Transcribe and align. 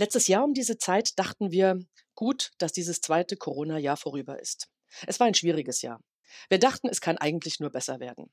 Letztes 0.00 0.28
Jahr 0.28 0.44
um 0.44 0.54
diese 0.54 0.78
Zeit 0.78 1.18
dachten 1.18 1.50
wir, 1.50 1.80
gut, 2.14 2.52
dass 2.58 2.72
dieses 2.72 3.00
zweite 3.00 3.36
Corona-Jahr 3.36 3.96
vorüber 3.96 4.40
ist. 4.40 4.68
Es 5.08 5.18
war 5.18 5.26
ein 5.26 5.34
schwieriges 5.34 5.82
Jahr. 5.82 6.00
Wir 6.48 6.60
dachten, 6.60 6.88
es 6.88 7.00
kann 7.00 7.18
eigentlich 7.18 7.58
nur 7.58 7.70
besser 7.70 7.98
werden. 7.98 8.30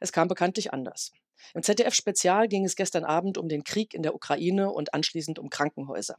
Es 0.00 0.12
kam 0.12 0.28
bekanntlich 0.28 0.70
anders. 0.74 1.12
Im 1.54 1.62
ZDF-Spezial 1.62 2.46
ging 2.46 2.66
es 2.66 2.76
gestern 2.76 3.04
Abend 3.04 3.38
um 3.38 3.48
den 3.48 3.64
Krieg 3.64 3.94
in 3.94 4.02
der 4.02 4.14
Ukraine 4.14 4.70
und 4.70 4.92
anschließend 4.92 5.38
um 5.38 5.48
Krankenhäuser. 5.48 6.18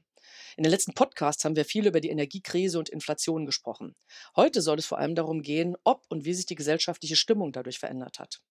In 0.58 0.64
den 0.64 0.72
letzten 0.72 0.96
Podcasts 0.96 1.46
haben 1.46 1.56
wir 1.56 1.66
viel 1.66 1.86
über 1.86 2.02
die 2.02 2.10
Energiekrise 2.10 2.80
und 2.80 2.90
Inflation 2.90 3.46
gesprochen. 3.46 3.96
Heute 4.36 4.64
soll 4.64 4.80
es 4.80 4.88
vor 4.88 4.98
allem 4.98 5.14
darum 5.14 5.44
gehen, 5.44 5.76
ob 5.84 6.04
und 6.10 6.26
wie 6.26 6.34
sich 6.34 6.48
die 6.48 6.56
gesellschaftliche 6.56 7.16
Stimmung 7.16 7.52
dadurch 7.52 7.78
verändert 7.78 8.18
hat. 8.18 8.42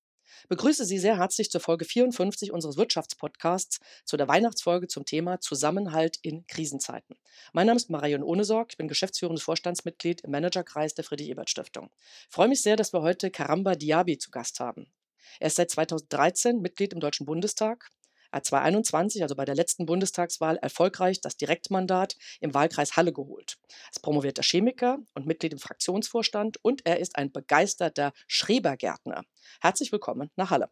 Begrüße 0.49 0.85
Sie 0.85 0.99
sehr 0.99 1.19
herzlich 1.19 1.51
zur 1.51 1.61
Folge 1.61 1.85
54 1.85 2.53
unseres 2.53 2.77
Wirtschaftspodcasts, 2.77 3.79
zu 4.05 4.16
der 4.16 4.29
Weihnachtsfolge 4.29 4.89
zum 4.89 5.05
Thema 5.05 5.41
Zusammenhalt 5.41 6.19
in 6.23 6.47
Krisenzeiten. 6.47 7.16
Mein 7.52 7.66
Name 7.66 7.77
ist 7.77 7.91
Marion 7.91 8.23
Ohnesorg, 8.23 8.69
ich 8.71 8.77
bin 8.77 8.88
geschäftsführendes 8.88 9.43
Vorstandsmitglied 9.43 10.23
im 10.23 10.30
Managerkreis 10.30 10.95
der 10.95 11.05
Friedrich-Ebert-Stiftung. 11.05 11.91
Ich 12.29 12.35
freue 12.35 12.49
mich 12.49 12.62
sehr, 12.62 12.77
dass 12.77 12.93
wir 12.93 13.02
heute 13.02 13.30
Karamba 13.30 13.75
Diaby 13.75 14.19
zu 14.19 14.30
Gast 14.30 14.61
haben. 14.61 14.93
Er 15.41 15.49
ist 15.49 15.57
seit 15.57 15.71
2013 15.71 16.60
Mitglied 16.60 16.93
im 16.93 17.01
Deutschen 17.01 17.27
Bundestag, 17.27 17.91
er 18.30 18.38
hat 18.38 18.45
2021, 18.45 19.23
also 19.23 19.34
bei 19.34 19.45
der 19.45 19.55
letzten 19.55 19.87
Bundestagswahl, 19.87 20.56
erfolgreich 20.59 21.20
das 21.20 21.37
Direktmandat 21.37 22.16
im 22.41 22.52
Wahlkreis 22.52 22.96
Halle 22.96 23.12
geholt. 23.12 23.59
Er 23.68 23.91
ist 23.92 24.02
promovierter 24.02 24.42
Chemiker 24.42 24.98
und 25.14 25.27
Mitglied 25.27 25.52
im 25.52 25.59
Fraktionsvorstand 25.59 26.59
und 26.62 26.84
er 26.84 27.01
ist 27.01 27.16
ein 27.16 27.32
begeisterter 27.32 28.12
Schrebergärtner. 28.27 29.24
Herzlich 29.60 29.92
willkommen 29.92 30.30
nach 30.37 30.51
Halle. 30.51 30.70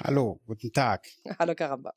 Hallo, 0.00 0.40
guten 0.46 0.72
Tag. 0.72 1.08
Hallo 1.38 1.54
Karamba. 1.54 1.94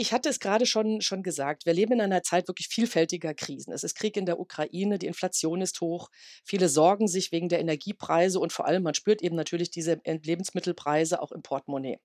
Ich 0.00 0.14
hatte 0.14 0.30
es 0.30 0.40
gerade 0.40 0.64
schon, 0.64 1.02
schon 1.02 1.22
gesagt, 1.22 1.66
wir 1.66 1.74
leben 1.74 1.92
in 1.92 2.00
einer 2.00 2.22
Zeit 2.22 2.48
wirklich 2.48 2.68
vielfältiger 2.68 3.34
Krisen. 3.34 3.70
Es 3.70 3.84
ist 3.84 3.96
Krieg 3.96 4.16
in 4.16 4.24
der 4.24 4.40
Ukraine, 4.40 4.98
die 4.98 5.04
Inflation 5.04 5.60
ist 5.60 5.78
hoch, 5.82 6.08
viele 6.42 6.70
sorgen 6.70 7.06
sich 7.06 7.32
wegen 7.32 7.50
der 7.50 7.60
Energiepreise 7.60 8.40
und 8.40 8.50
vor 8.50 8.64
allem, 8.64 8.82
man 8.82 8.94
spürt 8.94 9.20
eben 9.20 9.36
natürlich 9.36 9.70
diese 9.70 10.00
Lebensmittelpreise 10.06 11.20
auch 11.20 11.32
im 11.32 11.42
Portemonnaie. 11.42 11.98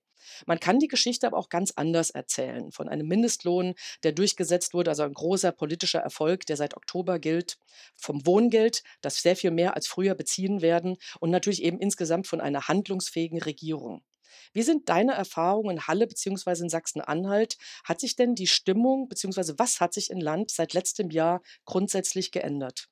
Man 0.44 0.60
kann 0.60 0.78
die 0.78 0.88
Geschichte 0.88 1.26
aber 1.26 1.38
auch 1.38 1.48
ganz 1.48 1.72
anders 1.74 2.10
erzählen. 2.10 2.70
Von 2.70 2.90
einem 2.90 3.08
Mindestlohn, 3.08 3.72
der 4.02 4.12
durchgesetzt 4.12 4.74
wurde, 4.74 4.90
also 4.90 5.04
ein 5.04 5.14
großer 5.14 5.52
politischer 5.52 6.00
Erfolg, 6.00 6.44
der 6.44 6.58
seit 6.58 6.76
Oktober 6.76 7.18
gilt, 7.18 7.56
vom 7.96 8.26
Wohngeld, 8.26 8.82
das 9.00 9.22
sehr 9.22 9.36
viel 9.36 9.52
mehr 9.52 9.74
als 9.74 9.86
früher 9.86 10.14
beziehen 10.14 10.60
werden 10.60 10.98
und 11.18 11.30
natürlich 11.30 11.62
eben 11.62 11.80
insgesamt 11.80 12.26
von 12.26 12.42
einer 12.42 12.68
handlungsfähigen 12.68 13.40
Regierung. 13.40 14.02
Wie 14.52 14.62
sind 14.62 14.88
deine 14.88 15.12
Erfahrungen 15.12 15.76
in 15.76 15.86
Halle 15.86 16.06
bzw. 16.06 16.62
in 16.62 16.68
Sachsen-Anhalt? 16.68 17.56
Hat 17.84 18.00
sich 18.00 18.16
denn 18.16 18.34
die 18.34 18.46
Stimmung 18.46 19.08
bzw. 19.08 19.54
was 19.58 19.80
hat 19.80 19.92
sich 19.94 20.10
im 20.10 20.20
Land 20.20 20.50
seit 20.50 20.74
letztem 20.74 21.10
Jahr 21.10 21.42
grundsätzlich 21.64 22.32
geändert? 22.32 22.88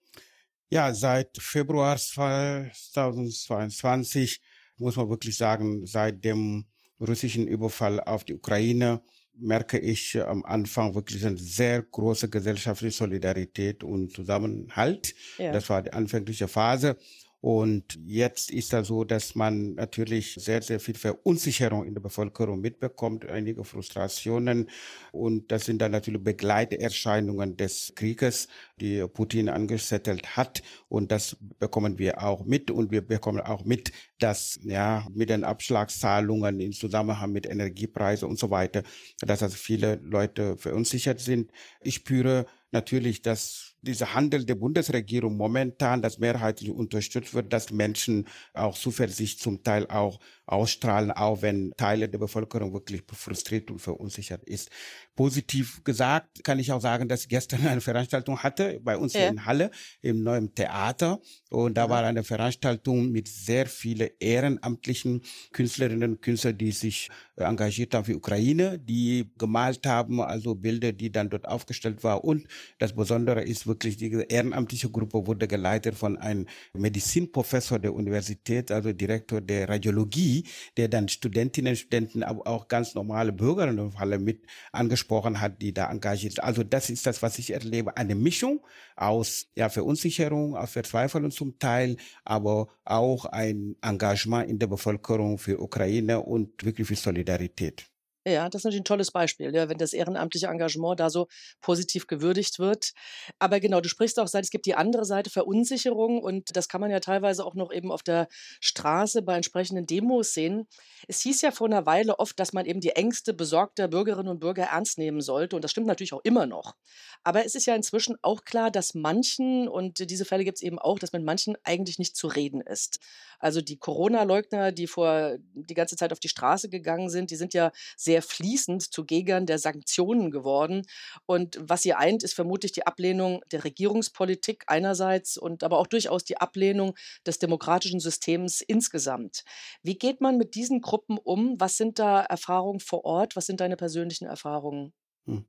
Ja, 0.71 0.95
seit 0.95 1.37
Februar 1.39 1.97
2022 1.97 4.41
muss 4.77 4.97
man 4.97 5.09
wirklich 5.09 5.37
sagen, 5.37 5.87
seit 5.87 6.25
dem 6.25 6.67
russischen 7.01 7.47
Überfall 7.47 8.01
auf 8.01 8.25
die 8.25 8.35
Ukraine 8.35 9.01
merke 9.37 9.79
ich 9.79 10.21
am 10.21 10.45
Anfang 10.45 10.95
wirklich 10.95 11.25
eine 11.27 11.39
sehr 11.39 11.83
große 11.83 12.29
gesellschaftliche 12.29 12.97
Solidarität 12.97 13.83
und 13.83 14.13
Zusammenhalt. 14.13 15.15
Ja. 15.39 15.53
Das 15.53 15.69
war 15.69 15.83
die 15.83 15.93
anfängliche 15.93 16.49
Phase. 16.49 16.97
Und 17.45 17.99
jetzt 18.07 18.51
ist 18.51 18.73
da 18.73 18.83
so, 18.85 19.05
dass 19.05 19.35
man 19.35 19.75
natürlich 19.75 20.33
sehr, 20.33 20.63
sehr 20.63 20.81
viel 20.81 20.95
Verunsicherung 20.95 21.85
in 21.85 21.93
der 21.93 22.01
Bevölkerung 22.01 22.63
mitbekommt, 22.63 23.27
einige 23.27 23.65
Frustrationen. 23.65 24.71
Und 25.13 25.53
das 25.53 25.67
sind 25.67 25.83
dann 25.83 25.93
natürlich 25.93 26.25
Begleiterscheinungen 26.25 27.59
des 27.59 27.93
Krieges, 27.97 28.49
die 28.81 29.07
Putin 29.09 29.51
angesettelt 29.51 30.39
hat. 30.39 30.63
Und 30.89 31.13
das 31.13 31.37
bekommen 31.59 31.99
wir 31.99 32.23
auch 32.23 32.47
mit. 32.47 32.71
Und 32.71 32.91
wir 32.91 33.07
bekommen 33.07 33.43
auch 33.43 33.67
mit, 33.67 33.93
dass, 34.19 34.59
ja, 34.63 35.07
mit 35.13 35.29
den 35.29 35.45
Abschlagszahlungen 35.45 36.61
im 36.61 36.73
Zusammenhang 36.73 37.31
mit 37.31 37.45
Energiepreisen 37.45 38.27
und 38.27 38.39
so 38.39 38.49
weiter, 38.49 38.85
dass 39.21 39.43
also 39.43 39.59
viele 39.59 39.97
Leute 39.97 40.57
verunsichert 40.57 41.21
sind. 41.21 41.51
Ich 41.83 41.97
spüre 41.97 42.47
natürlich, 42.73 43.21
dass 43.21 43.74
dieser 43.85 44.15
Handel 44.15 44.45
der 44.45 44.55
Bundesregierung 44.57 45.37
momentan, 45.37 46.03
das 46.03 46.19
mehrheitlich 46.19 46.71
unterstützt 46.71 47.35
wird, 47.35 47.53
dass 47.53 47.71
Menschen 47.71 48.27
auch 48.53 48.77
Zuversicht 48.77 49.41
zum 49.41 49.63
Teil 49.63 49.87
auch 49.89 50.19
ausstrahlen, 50.47 51.11
auch 51.13 51.43
wenn 51.43 51.73
Teile 51.77 52.09
der 52.09 52.19
Bevölkerung 52.19 52.73
wirklich 52.73 53.03
frustriert 53.13 53.71
und 53.71 53.79
verunsichert 53.81 54.45
ist. 54.45 54.71
Positiv 55.17 55.85
gesagt 55.85 56.43
kann 56.43 56.59
ich 56.59 56.73
auch 56.73 56.81
sagen, 56.81 57.07
dass 57.07 57.23
ich 57.23 57.29
gestern 57.29 57.65
eine 57.69 57.81
Veranstaltung 57.81 58.43
hatte 58.43 58.81
bei 58.83 58.97
uns 58.97 59.13
ja. 59.13 59.29
in 59.29 59.45
Halle 59.45 59.71
im 60.03 60.25
neuen 60.25 60.53
Theater 60.57 61.21
und 61.51 61.75
da 61.77 61.85
ja. 61.85 61.91
war 61.91 62.03
eine 62.03 62.25
Veranstaltung 62.25 63.13
mit 63.13 63.29
sehr 63.29 63.67
vielen 63.67 64.11
ehrenamtlichen 64.19 65.23
Künstlerinnen 65.53 66.13
und 66.13 66.23
Künstlern, 66.23 66.59
die 66.59 66.73
sich 66.73 67.11
engagiert 67.37 67.95
haben 67.95 68.05
für 68.05 68.17
Ukraine, 68.17 68.79
die 68.79 69.31
gemalt 69.39 69.87
haben, 69.87 70.21
also 70.21 70.57
Bilder, 70.57 70.93
die 70.93 71.13
dann 71.13 71.31
dort 71.31 71.47
aufgestellt 71.47 72.03
waren 72.03 72.21
und 72.21 72.49
das 72.79 72.93
Besondere 72.93 73.43
ist 73.43 73.69
wirklich, 73.69 73.97
diese 73.97 74.23
ehrenamtliche 74.23 74.91
Gruppe 74.91 75.29
wurde 75.29 75.47
geleitet 75.47 75.95
von 75.95 76.17
einem 76.17 76.47
Medizinprofessor 76.73 77.79
der 77.79 77.95
Universität, 77.95 78.73
also 78.73 78.93
Direktor 78.93 79.41
der 79.41 79.69
Radiologie, 79.69 80.45
der 80.77 80.89
dann 80.89 81.09
Studentinnen 81.09 81.73
und 81.73 81.77
Studenten, 81.77 82.25
aber 82.25 82.47
auch 82.49 82.67
ganz 82.67 82.97
normale 82.97 83.33
Bürgerinnen 83.33 83.79
und 83.79 83.93
Falle 83.93 84.19
mit 84.19 84.45
angesprochen 84.73 85.04
hat, 85.41 85.61
die 85.61 85.73
da 85.73 85.91
engagiert. 85.91 86.41
Also 86.41 86.63
das 86.63 86.91
ist 86.91 87.07
das, 87.07 87.23
was 87.23 87.39
ich 87.39 87.53
erlebe. 87.53 87.97
Eine 87.97 88.15
Mischung 88.15 88.65
aus 88.97 89.47
ja, 89.55 89.69
Verunsicherung, 89.69 90.57
aus 90.57 90.71
Verzweiflung 90.73 91.31
zum 91.31 91.59
Teil, 91.59 91.97
aber 92.25 92.69
auch 92.85 93.27
ein 93.27 93.77
Engagement 93.83 94.49
in 94.49 94.59
der 94.59 94.67
Bevölkerung 94.67 95.39
für 95.39 95.61
Ukraine 95.61 96.21
und 96.21 96.65
wirklich 96.65 96.89
für 96.89 96.97
Solidarität. 96.97 97.87
Ja, 98.27 98.49
das 98.49 98.61
ist 98.61 98.65
natürlich 98.65 98.81
ein 98.81 98.85
tolles 98.85 99.11
Beispiel, 99.11 99.55
ja, 99.55 99.69
wenn 99.69 99.77
das 99.77 99.93
ehrenamtliche 99.93 100.47
Engagement 100.47 100.99
da 100.99 101.11
so 101.11 101.27
positiv 101.61 102.07
gewürdigt 102.07 102.59
wird. 102.59 102.93
Aber 103.39 103.61
genau, 103.61 103.83
du 103.83 103.89
sprichst 103.91 104.19
auch, 104.19 104.25
es 104.33 104.51
gibt 104.51 104.65
die 104.65 104.75
andere 104.77 105.05
Seite 105.05 105.29
Verunsicherung 105.29 106.23
und 106.23 106.57
das 106.57 106.69
kann 106.69 106.81
man 106.81 106.91
ja 106.91 107.01
teilweise 107.01 107.45
auch 107.45 107.55
noch 107.55 107.71
eben 107.71 107.93
auf 107.93 108.03
der 108.03 108.29
Straße 108.61 109.21
bei 109.21 109.37
entsprechenden 109.37 109.87
Demos 109.87 110.33
sehen. 110.33 110.67
Es 111.07 111.21
hieß 111.21 111.43
ja 111.43 111.51
vor 111.51 111.67
einer 111.67 111.85
Weile 111.85 112.19
oft, 112.19 112.41
dass 112.41 112.55
man 112.55 112.65
eben 112.65 112.81
die 112.81 112.91
Ängste 112.97 113.35
besorgter 113.35 113.89
Bürgerinnen 113.89 114.29
und 114.31 114.39
Bürger 114.41 114.65
ernst 114.65 114.97
nehmen 114.97 115.21
sollte 115.21 115.57
und 115.57 115.63
das 115.63 115.71
stimmt 115.73 115.87
natürlich 115.87 116.15
auch 116.15 116.25
immer 116.25 116.47
noch. 116.47 116.77
Aber 117.25 117.45
es 117.45 117.55
ist 117.55 117.67
ja 117.67 117.75
inzwischen 117.75 118.17
auch 118.23 118.45
klar, 118.45 118.71
dass 118.71 118.95
manchen, 118.95 119.69
und 119.69 119.99
diese 120.11 120.25
Fälle 120.25 120.45
gibt 120.45 120.59
es 120.59 120.63
eben 120.63 120.79
auch, 120.79 120.99
dass 120.99 121.13
mit 121.13 121.25
manchen 121.25 121.57
eigentlich 121.63 121.99
nicht 121.99 122.17
zu 122.17 122.27
reden 122.29 122.63
ist. 122.63 123.01
Also 123.39 123.61
die 123.61 123.77
Corona-Leugner, 123.77 124.73
die 124.73 124.87
vor 124.87 125.37
die 125.53 125.75
ganze 125.75 125.97
Zeit 125.97 126.13
auf 126.13 126.21
die 126.21 126.29
Straße 126.29 126.71
gegangen 126.71 127.11
sind, 127.11 127.31
die 127.31 127.37
sind 127.37 127.53
ja 127.53 127.73
sehr 127.97 128.14
sehr 128.15 128.23
fließend 128.23 128.93
zu 128.93 129.05
Gegern 129.05 129.45
der 129.45 129.59
Sanktionen 129.59 130.31
geworden. 130.31 130.83
Und 131.27 131.59
was 131.61 131.83
sie 131.83 131.95
eint, 131.95 132.23
ist 132.23 132.35
vermutlich 132.35 132.71
die 132.71 132.87
Ablehnung 132.87 133.41
der 133.51 133.65
Regierungspolitik 133.65 134.63
einerseits 134.69 135.37
und 135.37 135.65
aber 135.65 135.79
auch 135.81 135.89
durchaus 135.89 136.23
die 136.23 136.37
Ablehnung 136.37 136.95
des 137.27 137.41
demokratischen 137.41 137.99
Systems 137.99 138.61
insgesamt. 138.61 139.43
Wie 139.83 139.99
geht 139.99 140.21
man 140.21 140.39
mit 140.39 140.55
diesen 140.55 140.81
Gruppen 140.81 141.19
um? 141.19 141.57
Was 141.59 141.77
sind 141.77 141.99
da 141.99 142.21
Erfahrungen 142.21 142.79
vor 142.79 143.05
Ort? 143.05 143.35
Was 143.35 143.47
sind 143.47 143.61
deine 143.61 143.77
persönlichen 143.77 144.27
Erfahrungen? 144.27 144.93
Hm. 145.27 145.45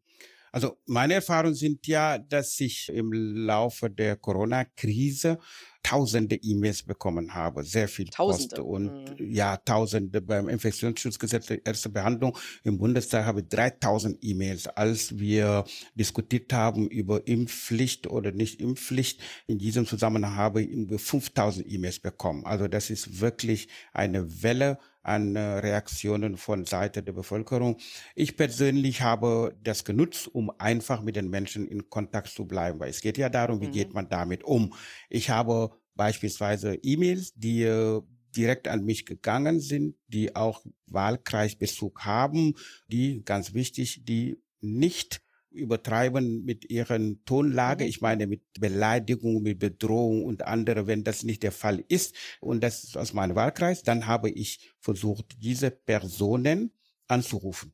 Also 0.52 0.78
meine 0.88 1.16
Erfahrungen 1.16 1.54
sind 1.54 1.86
ja, 1.86 2.18
dass 2.18 2.60
ich 2.62 2.90
im 2.90 3.12
Laufe 3.14 3.92
der 3.92 4.16
Corona-Krise 4.16 5.38
tausende 5.86 6.36
E-Mails 6.36 6.82
bekommen 6.82 7.36
habe, 7.36 7.64
sehr 7.64 7.88
viel 7.88 8.08
tausende. 8.08 8.56
Post 8.56 8.60
und 8.60 9.20
mhm. 9.20 9.32
ja, 9.32 9.56
tausende 9.58 10.20
beim 10.20 10.50
Infektionsschutzgesetz 10.50 11.54
erste 11.64 11.90
Behandlung 11.90 12.36
im 12.64 12.80
Bundestag 12.80 13.26
habe 13.26 13.42
ich 13.42 13.50
3000 13.50 14.18
E-Mails, 14.24 14.66
als 14.66 15.20
wir 15.20 15.64
diskutiert 15.94 16.52
haben 16.52 16.88
über 16.88 17.28
Impfpflicht 17.28 18.08
oder 18.08 18.32
nicht 18.32 18.62
Impfpflicht. 18.62 19.22
In 19.46 19.60
diesem 19.60 19.86
Zusammenhang 19.86 20.36
habe 20.36 20.64
ich 20.64 20.70
über 20.70 20.98
5000 20.98 21.72
E-Mails 21.72 22.00
bekommen. 22.00 22.46
Also 22.46 22.68
das 22.68 22.90
ist 22.90 23.22
wirklich 23.22 23.68
eine 23.94 24.42
Welle 24.42 24.80
an 25.06 25.38
Reaktionen 25.38 26.36
von 26.36 26.66
Seite 26.66 27.04
der 27.04 27.14
Bevölkerung. 27.14 27.78
Ich 28.16 28.36
persönlich 28.36 29.02
habe 29.02 29.56
das 29.64 29.86
genutzt, 29.86 30.28
um 30.34 30.52
einfach 30.58 31.02
mit 31.02 31.16
den 31.16 31.30
Menschen 31.30 31.68
in 31.68 31.90
Kontakt 31.90 32.30
zu 32.30 32.46
bleiben, 32.46 32.80
weil 32.80 32.90
es 32.90 33.02
geht 33.02 33.18
ja 33.18 33.30
darum, 33.30 33.62
wie 33.62 33.68
mhm. 33.68 33.72
geht 33.72 33.94
man 33.94 34.10
damit 34.10 34.44
um. 34.44 34.74
Ich 35.10 35.30
habe 35.30 35.75
beispielsweise 35.96 36.76
E-Mails, 36.76 37.34
die 37.36 37.64
äh, 37.64 38.02
direkt 38.36 38.68
an 38.68 38.84
mich 38.84 39.06
gegangen 39.06 39.60
sind, 39.60 39.96
die 40.08 40.36
auch 40.36 40.66
Wahlkreisbezug 40.88 42.06
haben, 42.06 42.56
die, 42.88 43.24
ganz 43.24 43.54
wichtig, 43.54 44.04
die 44.04 44.38
nicht 44.62 45.22
übertreiben 45.56 46.44
mit 46.44 46.70
ihren 46.70 47.24
Tonlage. 47.26 47.86
Mhm. 47.86 47.90
Ich 47.90 48.02
meine 48.02 48.28
mit 48.28 48.42
Beleidigung, 48.60 49.42
mit 49.42 49.60
Bedrohung 49.60 50.26
und 50.26 50.44
andere, 50.44 50.86
wenn 50.88 51.04
das 51.04 51.24
nicht 51.24 51.44
der 51.44 51.52
Fall 51.52 51.84
ist. 51.88 52.16
Und 52.42 52.62
das 52.62 52.84
ist 52.84 52.98
aus 52.98 53.14
meinem 53.14 53.36
Wahlkreis. 53.36 53.84
Dann 53.84 54.06
habe 54.06 54.30
ich 54.30 54.74
versucht, 54.80 55.38
diese 55.42 55.72
Personen 55.72 56.72
anzurufen. 57.08 57.74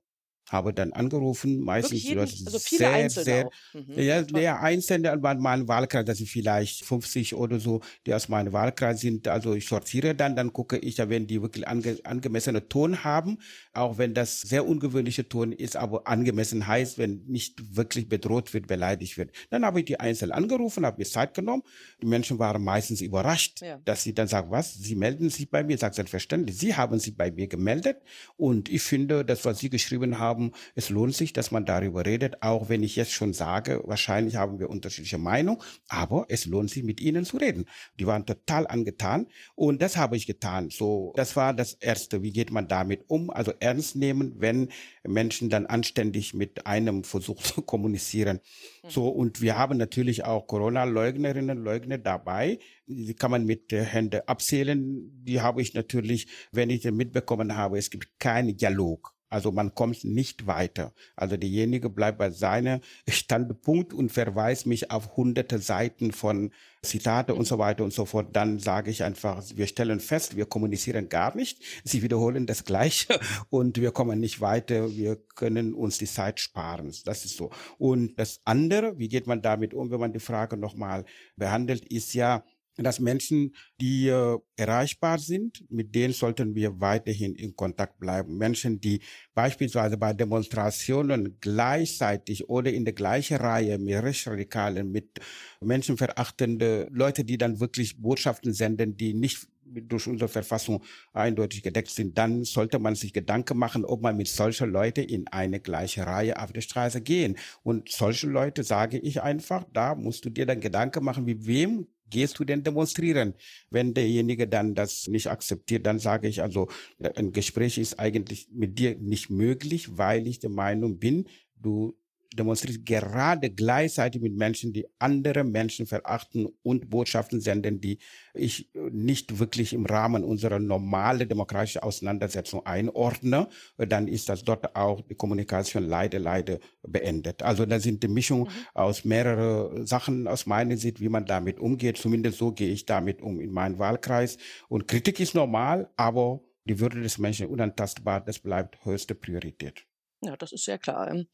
Habe 0.52 0.74
dann 0.74 0.94
angerufen, 0.94 1.62
meistens 1.62 2.04
jeden, 2.04 2.18
Leute 2.20 2.34
also 2.46 2.60
viele 2.60 2.80
sehr, 2.80 2.92
Einzelne 2.92 3.24
sehr. 3.26 3.50
Mhm. 3.74 4.00
ja, 4.00 4.22
der 4.22 4.62
Einzelne 4.62 5.12
an 5.12 5.22
meinem 5.40 5.68
Wahlkreis, 5.68 6.06
das 6.06 6.18
sind 6.18 6.28
vielleicht 6.30 6.84
50 6.86 7.36
oder 7.36 7.60
so, 7.60 7.82
die 8.06 8.14
aus 8.14 8.28
meinem 8.30 8.52
Wahlkreis 8.54 9.00
sind. 9.02 9.28
Also 9.28 9.54
ich 9.54 9.68
sortiere 9.68 10.14
dann, 10.16 10.36
dann 10.36 10.52
gucke 10.54 10.78
ich, 10.78 10.98
ja, 10.98 11.10
wenn 11.10 11.28
die 11.28 11.42
wirklich 11.42 11.68
ange, 11.68 11.98
angemessene 12.04 12.68
Ton 12.68 13.04
haben, 13.04 13.38
auch 13.74 13.98
wenn 13.98 14.14
das 14.14 14.42
sehr 14.42 14.68
ungewöhnliche 14.68 15.28
Ton 15.30 15.52
ist, 15.54 15.76
aber 15.78 16.08
angemessen 16.08 16.68
heißt, 16.68 16.98
wenn 16.98 17.24
nicht 17.28 17.76
wirklich 17.78 18.10
bedroht 18.10 18.54
wird, 18.54 18.68
beleidigt 18.68 19.18
wird. 19.18 19.32
Dann 19.50 19.64
habe 19.64 19.80
ich 19.80 19.86
die 19.86 20.00
einzeln 20.00 20.32
angerufen, 20.32 20.86
habe 20.86 20.98
mir 21.00 21.06
Zeit 21.06 21.34
genommen. 21.34 21.64
Die 22.02 22.08
Menschen 22.08 22.40
waren 22.40 22.64
meistens 22.64 23.02
überrascht, 23.02 23.62
Ja. 23.62 23.80
dass 23.86 24.04
sie 24.04 24.14
dann 24.14 24.28
sagen, 24.28 24.52
was, 24.52 24.74
Sie 24.74 24.96
melden 24.96 25.30
sich 25.30 25.50
bei 25.50 25.64
mir? 25.64 25.76
Ich 25.76 25.80
sage 25.80 25.94
selbstverständlich, 25.96 26.58
Sie 26.58 26.76
haben 26.76 27.00
sich 27.00 27.16
bei 27.16 27.32
mir 27.32 27.48
gemeldet 27.48 27.98
und 28.36 28.68
ich 28.70 28.82
finde, 28.82 29.24
das, 29.24 29.46
was 29.46 29.60
Sie 29.60 29.70
geschrieben 29.70 30.18
haben, 30.20 30.41
es 30.76 30.90
lohnt 30.90 31.16
sich, 31.16 31.34
dass 31.34 31.52
man 31.52 31.66
darüber 31.66 32.06
redet, 32.06 32.42
auch 32.42 32.70
wenn 32.70 32.82
ich 32.82 32.96
jetzt 32.96 33.12
schon 33.12 33.34
sage, 33.34 33.82
wahrscheinlich 33.86 34.36
haben 34.36 34.60
wir 34.60 34.70
unterschiedliche 34.70 35.18
Meinungen, 35.20 35.62
aber 35.88 36.26
es 36.30 36.46
lohnt 36.46 36.70
sich, 36.70 36.84
mit 36.84 37.00
Ihnen 37.00 37.26
zu 37.26 37.38
reden. 37.38 37.66
Die 38.00 38.08
waren 38.08 38.26
total 38.26 38.66
angetan 38.66 39.28
und 39.56 39.82
das 39.82 39.98
habe 39.98 40.18
ich 40.18 40.26
getan. 40.26 40.70
So, 40.70 41.14
das 41.16 41.36
war 41.36 41.54
das 41.54 41.74
Erste. 41.74 42.24
Wie 42.24 42.32
geht 42.32 42.52
man 42.52 42.68
damit 42.68 43.04
um? 43.08 43.30
Also 43.30 43.54
ernst 43.60 43.96
nehmen, 43.96 44.34
wenn 44.38 44.70
Menschen 45.04 45.50
dann 45.50 45.66
anständig 45.66 46.34
mit 46.34 46.66
einem 46.66 47.04
versuchen 47.04 47.44
zu 47.44 47.62
kommunizieren. 47.62 48.40
So, 48.88 49.08
und 49.08 49.42
wir 49.42 49.58
haben 49.58 49.78
natürlich 49.78 50.26
auch 50.26 50.48
Corona-Leugnerinnen 50.48 51.60
und 51.60 51.64
Leugner 51.64 51.98
dabei. 51.98 52.60
Die 52.88 53.14
kann 53.14 53.32
man 53.32 53.46
mit 53.46 53.72
der 53.72 53.84
Hände 53.84 54.28
abzählen. 54.28 55.12
Die 55.24 55.42
habe 55.42 55.62
ich 55.62 55.74
natürlich, 55.74 56.28
wenn 56.52 56.70
ich 56.70 56.84
mitbekommen 56.92 57.56
habe, 57.56 57.78
es 57.78 57.90
gibt 57.90 58.20
keinen 58.20 58.58
Dialog. 58.58 59.14
Also 59.32 59.52
man 59.52 59.74
kommt 59.74 60.04
nicht 60.04 60.46
weiter. 60.46 60.94
Also 61.16 61.38
derjenige 61.38 61.90
bleibt 61.90 62.18
bei 62.18 62.30
seinem 62.30 62.82
Standpunkt 63.08 63.94
und 63.94 64.12
verweist 64.12 64.68
mich 64.68 64.92
auf 64.92 65.16
hunderte 65.16 65.60
Seiten 65.60 66.12
von 66.12 66.52
Zitate 66.84 67.34
und 67.34 67.46
so 67.46 67.58
weiter 67.58 67.84
und 67.84 67.94
so 67.94 68.06
fort. 68.06 68.36
Dann 68.36 68.60
sage 68.60 68.92
ich 68.92 69.04
einfach, 69.04 69.42
wir 69.56 69.68
stellen 69.68 70.02
fest, 70.02 70.36
wir 70.36 70.46
kommunizieren 70.46 71.08
gar 71.08 71.36
nicht. 71.36 71.64
Sie 71.86 72.02
wiederholen 72.04 72.46
das 72.46 72.66
Gleiche 72.66 73.20
und 73.50 73.78
wir 73.80 73.92
kommen 73.92 74.20
nicht 74.20 74.42
weiter. 74.42 74.92
Wir 74.92 75.16
können 75.36 75.74
uns 75.74 75.98
die 75.98 76.08
Zeit 76.08 76.40
sparen. 76.40 76.94
Das 77.06 77.24
ist 77.24 77.38
so. 77.38 77.52
Und 77.78 78.20
das 78.20 78.42
andere, 78.44 78.98
wie 78.98 79.08
geht 79.08 79.28
man 79.28 79.42
damit 79.42 79.74
um, 79.74 79.92
wenn 79.92 80.00
man 80.00 80.12
die 80.12 80.20
Frage 80.20 80.58
nochmal 80.58 81.06
behandelt, 81.38 81.86
ist 81.86 82.14
ja, 82.14 82.44
dass 82.78 83.00
Menschen, 83.00 83.56
die 83.80 84.08
äh, 84.08 84.38
erreichbar 84.56 85.20
sind, 85.20 85.64
mit 85.70 85.94
denen 85.94 86.14
sollten 86.14 86.56
wir 86.56 86.80
weiterhin 86.80 87.36
in 87.36 87.56
Kontakt 87.56 88.00
bleiben. 88.00 88.38
Menschen, 88.38 88.80
die 88.80 89.02
beispielsweise 89.34 89.98
bei 89.98 90.14
Demonstrationen 90.14 91.38
gleichzeitig 91.42 92.50
oder 92.50 92.72
in 92.72 92.86
der 92.86 92.94
gleichen 92.94 93.38
Reihe 93.38 93.78
mit 93.78 94.02
Rechtsradikalen, 94.02 94.92
mit 94.92 95.20
menschenverachtende 95.60 96.88
Leute, 96.92 97.24
die 97.24 97.38
dann 97.38 97.60
wirklich 97.60 98.02
Botschaften 98.02 98.54
senden, 98.54 98.96
die 98.98 99.14
nicht 99.14 99.48
durch 99.74 100.08
unsere 100.08 100.28
Verfassung 100.28 100.84
eindeutig 101.14 101.64
gedeckt 101.64 101.92
sind, 101.92 102.18
dann 102.18 102.44
sollte 102.44 102.80
man 102.80 102.96
sich 102.96 103.14
Gedanken 103.14 103.58
machen, 103.58 103.86
ob 103.86 104.02
man 104.02 104.18
mit 104.18 104.28
solchen 104.28 104.70
Leuten 104.70 105.04
in 105.06 105.28
eine 105.28 105.60
gleiche 105.60 106.06
Reihe 106.06 106.42
auf 106.42 106.52
der 106.52 106.62
Straße 106.62 107.02
gehen. 107.02 107.38
Und 107.64 107.90
solche 107.90 108.28
Leute 108.28 108.64
sage 108.64 108.98
ich 109.00 109.22
einfach, 109.22 109.66
da 109.72 109.96
musst 109.96 110.26
du 110.26 110.30
dir 110.30 110.46
dann 110.46 110.60
Gedanken 110.60 111.04
machen, 111.04 111.26
wie 111.26 111.46
wem 111.46 111.88
gehst 112.12 112.38
du 112.38 112.44
denn 112.44 112.64
demonstrieren? 112.64 113.34
Wenn 113.72 113.96
derjenige 113.96 114.48
dann 114.48 114.76
das 114.76 115.08
nicht 115.08 115.28
akzeptiert, 115.28 115.88
dann 115.88 115.98
sage 115.98 116.28
ich 116.28 116.44
also, 116.44 116.68
ein 117.16 117.32
Gespräch 117.32 117.80
ist 117.80 118.00
eigentlich 118.00 118.50
mit 118.52 118.78
dir 118.78 118.96
nicht 119.00 119.32
möglich, 119.32 119.98
weil 119.98 120.28
ich 120.28 120.40
der 120.40 120.52
Meinung 120.52 121.00
bin, 121.00 121.28
du 121.56 121.98
demonstrierst 122.34 122.86
gerade 122.86 123.50
gleichzeitig 123.50 124.22
mit 124.22 124.36
Menschen, 124.36 124.72
die 124.72 124.88
andere 125.00 125.44
Menschen 125.44 125.86
verachten 125.86 126.48
und 126.64 126.90
Botschaften 126.90 127.42
senden, 127.42 127.82
die 127.82 128.00
ich 128.34 128.70
nicht 128.92 129.40
wirklich 129.40 129.74
im 129.74 129.86
Rahmen 129.86 130.24
unserer 130.24 130.60
normalen 130.60 131.28
demokratischen 131.28 131.82
Auseinandersetzung 131.82 132.66
einordne, 132.66 133.48
dann 133.78 134.08
ist 134.08 134.30
das 134.30 134.44
dort 134.44 134.76
auch 134.76 135.02
die 135.02 135.16
Kommunikation 135.16 135.84
leider, 135.84 136.20
leider 136.20 136.60
beendet. 136.84 137.44
Also 137.44 137.66
da 137.66 137.80
sind 137.80 138.04
die 138.04 138.08
Mischung 138.08 138.42
mhm. 138.42 138.50
aus 138.74 139.04
mehreren 139.04 139.86
Sachen 139.86 140.28
aus 140.28 140.46
meiner 140.46 140.78
Sicht, 140.78 141.02
wie 141.02 141.10
man 141.10 141.26
damit 141.26 141.60
umgeht. 141.60 141.98
Zumindest 141.98 142.38
so 142.38 142.52
gehe 142.52 142.72
ich 142.72 142.86
damit 142.86 143.22
um 143.22 143.42
in 143.42 143.52
meinem 143.52 143.78
Wahlkreis. 143.78 144.38
Und 144.70 144.88
Kritik 144.88 145.20
ist 145.20 145.36
normal, 145.36 145.90
aber 145.98 146.42
die 146.66 146.80
Würde 146.80 147.02
des 147.02 147.18
Menschen 147.18 147.48
unantastbar, 147.48 148.22
das 148.22 148.40
bleibt 148.40 148.86
höchste 148.86 149.16
Priorität. 149.16 149.86
Ja, 150.24 150.38
das 150.38 150.52
ist 150.52 150.66
sehr 150.66 150.78
klar. 150.78 151.26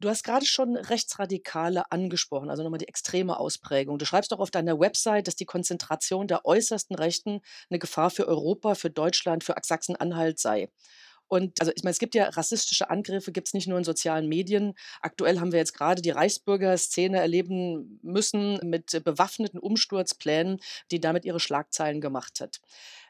Du 0.00 0.10
hast 0.10 0.24
gerade 0.24 0.44
schon 0.44 0.76
Rechtsradikale 0.76 1.90
angesprochen, 1.90 2.50
also 2.50 2.62
nochmal 2.62 2.78
die 2.78 2.88
extreme 2.88 3.38
Ausprägung. 3.38 3.98
Du 3.98 4.04
schreibst 4.04 4.30
doch 4.30 4.40
auf 4.40 4.50
deiner 4.50 4.78
Website, 4.78 5.26
dass 5.26 5.36
die 5.36 5.46
Konzentration 5.46 6.28
der 6.28 6.44
äußersten 6.44 6.96
Rechten 6.96 7.40
eine 7.70 7.78
Gefahr 7.78 8.10
für 8.10 8.28
Europa, 8.28 8.74
für 8.74 8.90
Deutschland, 8.90 9.42
für 9.42 9.54
Sachsen-Anhalt 9.62 10.38
sei. 10.38 10.68
Und 11.28 11.60
also 11.60 11.72
ich 11.74 11.82
meine, 11.82 11.92
es 11.92 11.98
gibt 11.98 12.14
ja 12.14 12.28
rassistische 12.28 12.90
Angriffe, 12.90 13.32
gibt 13.32 13.48
es 13.48 13.54
nicht 13.54 13.66
nur 13.66 13.78
in 13.78 13.84
sozialen 13.84 14.28
Medien. 14.28 14.74
Aktuell 15.00 15.40
haben 15.40 15.50
wir 15.52 15.58
jetzt 15.58 15.74
gerade 15.74 16.02
die 16.02 16.10
Reichsbürger-Szene 16.10 17.18
erleben 17.18 17.98
müssen 18.02 18.60
mit 18.62 19.02
bewaffneten 19.04 19.58
Umsturzplänen, 19.58 20.60
die 20.92 21.00
damit 21.00 21.24
ihre 21.24 21.40
Schlagzeilen 21.40 22.00
gemacht 22.00 22.40
hat. 22.40 22.60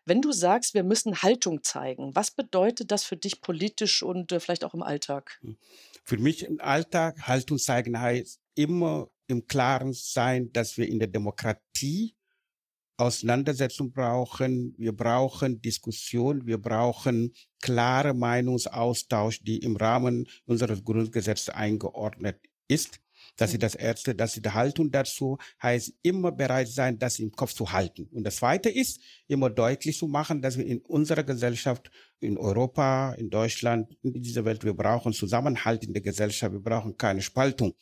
Wenn 0.06 0.22
du 0.22 0.30
sagst, 0.30 0.74
wir 0.74 0.84
müssen 0.84 1.22
Haltung 1.22 1.64
zeigen, 1.64 2.14
was 2.14 2.30
bedeutet 2.30 2.92
das 2.92 3.02
für 3.02 3.16
dich 3.16 3.40
politisch 3.40 4.04
und 4.04 4.30
äh, 4.30 4.38
vielleicht 4.38 4.64
auch 4.64 4.72
im 4.72 4.82
Alltag? 4.82 5.40
Für 6.04 6.16
mich 6.16 6.44
im 6.44 6.60
Alltag 6.60 7.26
Haltung 7.26 7.58
zeigen 7.58 8.00
heißt 8.00 8.40
immer 8.54 9.10
im 9.26 9.48
Klaren 9.48 9.92
sein, 9.92 10.52
dass 10.52 10.76
wir 10.76 10.88
in 10.88 11.00
der 11.00 11.08
Demokratie 11.08 12.14
Auseinandersetzung 12.98 13.92
brauchen, 13.92 14.74
wir 14.78 14.96
brauchen 14.96 15.60
Diskussion, 15.60 16.46
wir 16.46 16.56
brauchen 16.56 17.34
klare 17.60 18.14
Meinungsaustausch, 18.14 19.42
die 19.42 19.58
im 19.58 19.76
Rahmen 19.76 20.26
unseres 20.46 20.82
Grundgesetzes 20.82 21.50
eingeordnet 21.50 22.40
ist. 22.68 23.00
Das 23.36 23.52
ist 23.52 23.62
das 23.62 23.74
Erste, 23.74 24.14
das 24.14 24.36
ist 24.36 24.44
die 24.44 24.50
Haltung 24.50 24.90
dazu, 24.90 25.38
heißt 25.62 25.92
immer 26.02 26.32
bereit 26.32 26.68
sein, 26.68 26.98
das 26.98 27.18
im 27.18 27.30
Kopf 27.32 27.52
zu 27.52 27.70
halten. 27.70 28.08
Und 28.12 28.24
das 28.24 28.36
Zweite 28.36 28.70
ist, 28.70 29.00
immer 29.28 29.50
deutlich 29.50 29.98
zu 29.98 30.08
machen, 30.08 30.40
dass 30.40 30.56
wir 30.56 30.66
in 30.66 30.78
unserer 30.80 31.22
Gesellschaft, 31.22 31.90
in 32.20 32.38
Europa, 32.38 33.12
in 33.14 33.28
Deutschland, 33.28 33.94
in 34.02 34.14
dieser 34.14 34.44
Welt, 34.44 34.64
wir 34.64 34.74
brauchen 34.74 35.12
Zusammenhalt 35.12 35.84
in 35.84 35.92
der 35.92 36.02
Gesellschaft, 36.02 36.52
wir 36.52 36.60
brauchen 36.60 36.96
keine 36.96 37.20
Spaltung. 37.20 37.74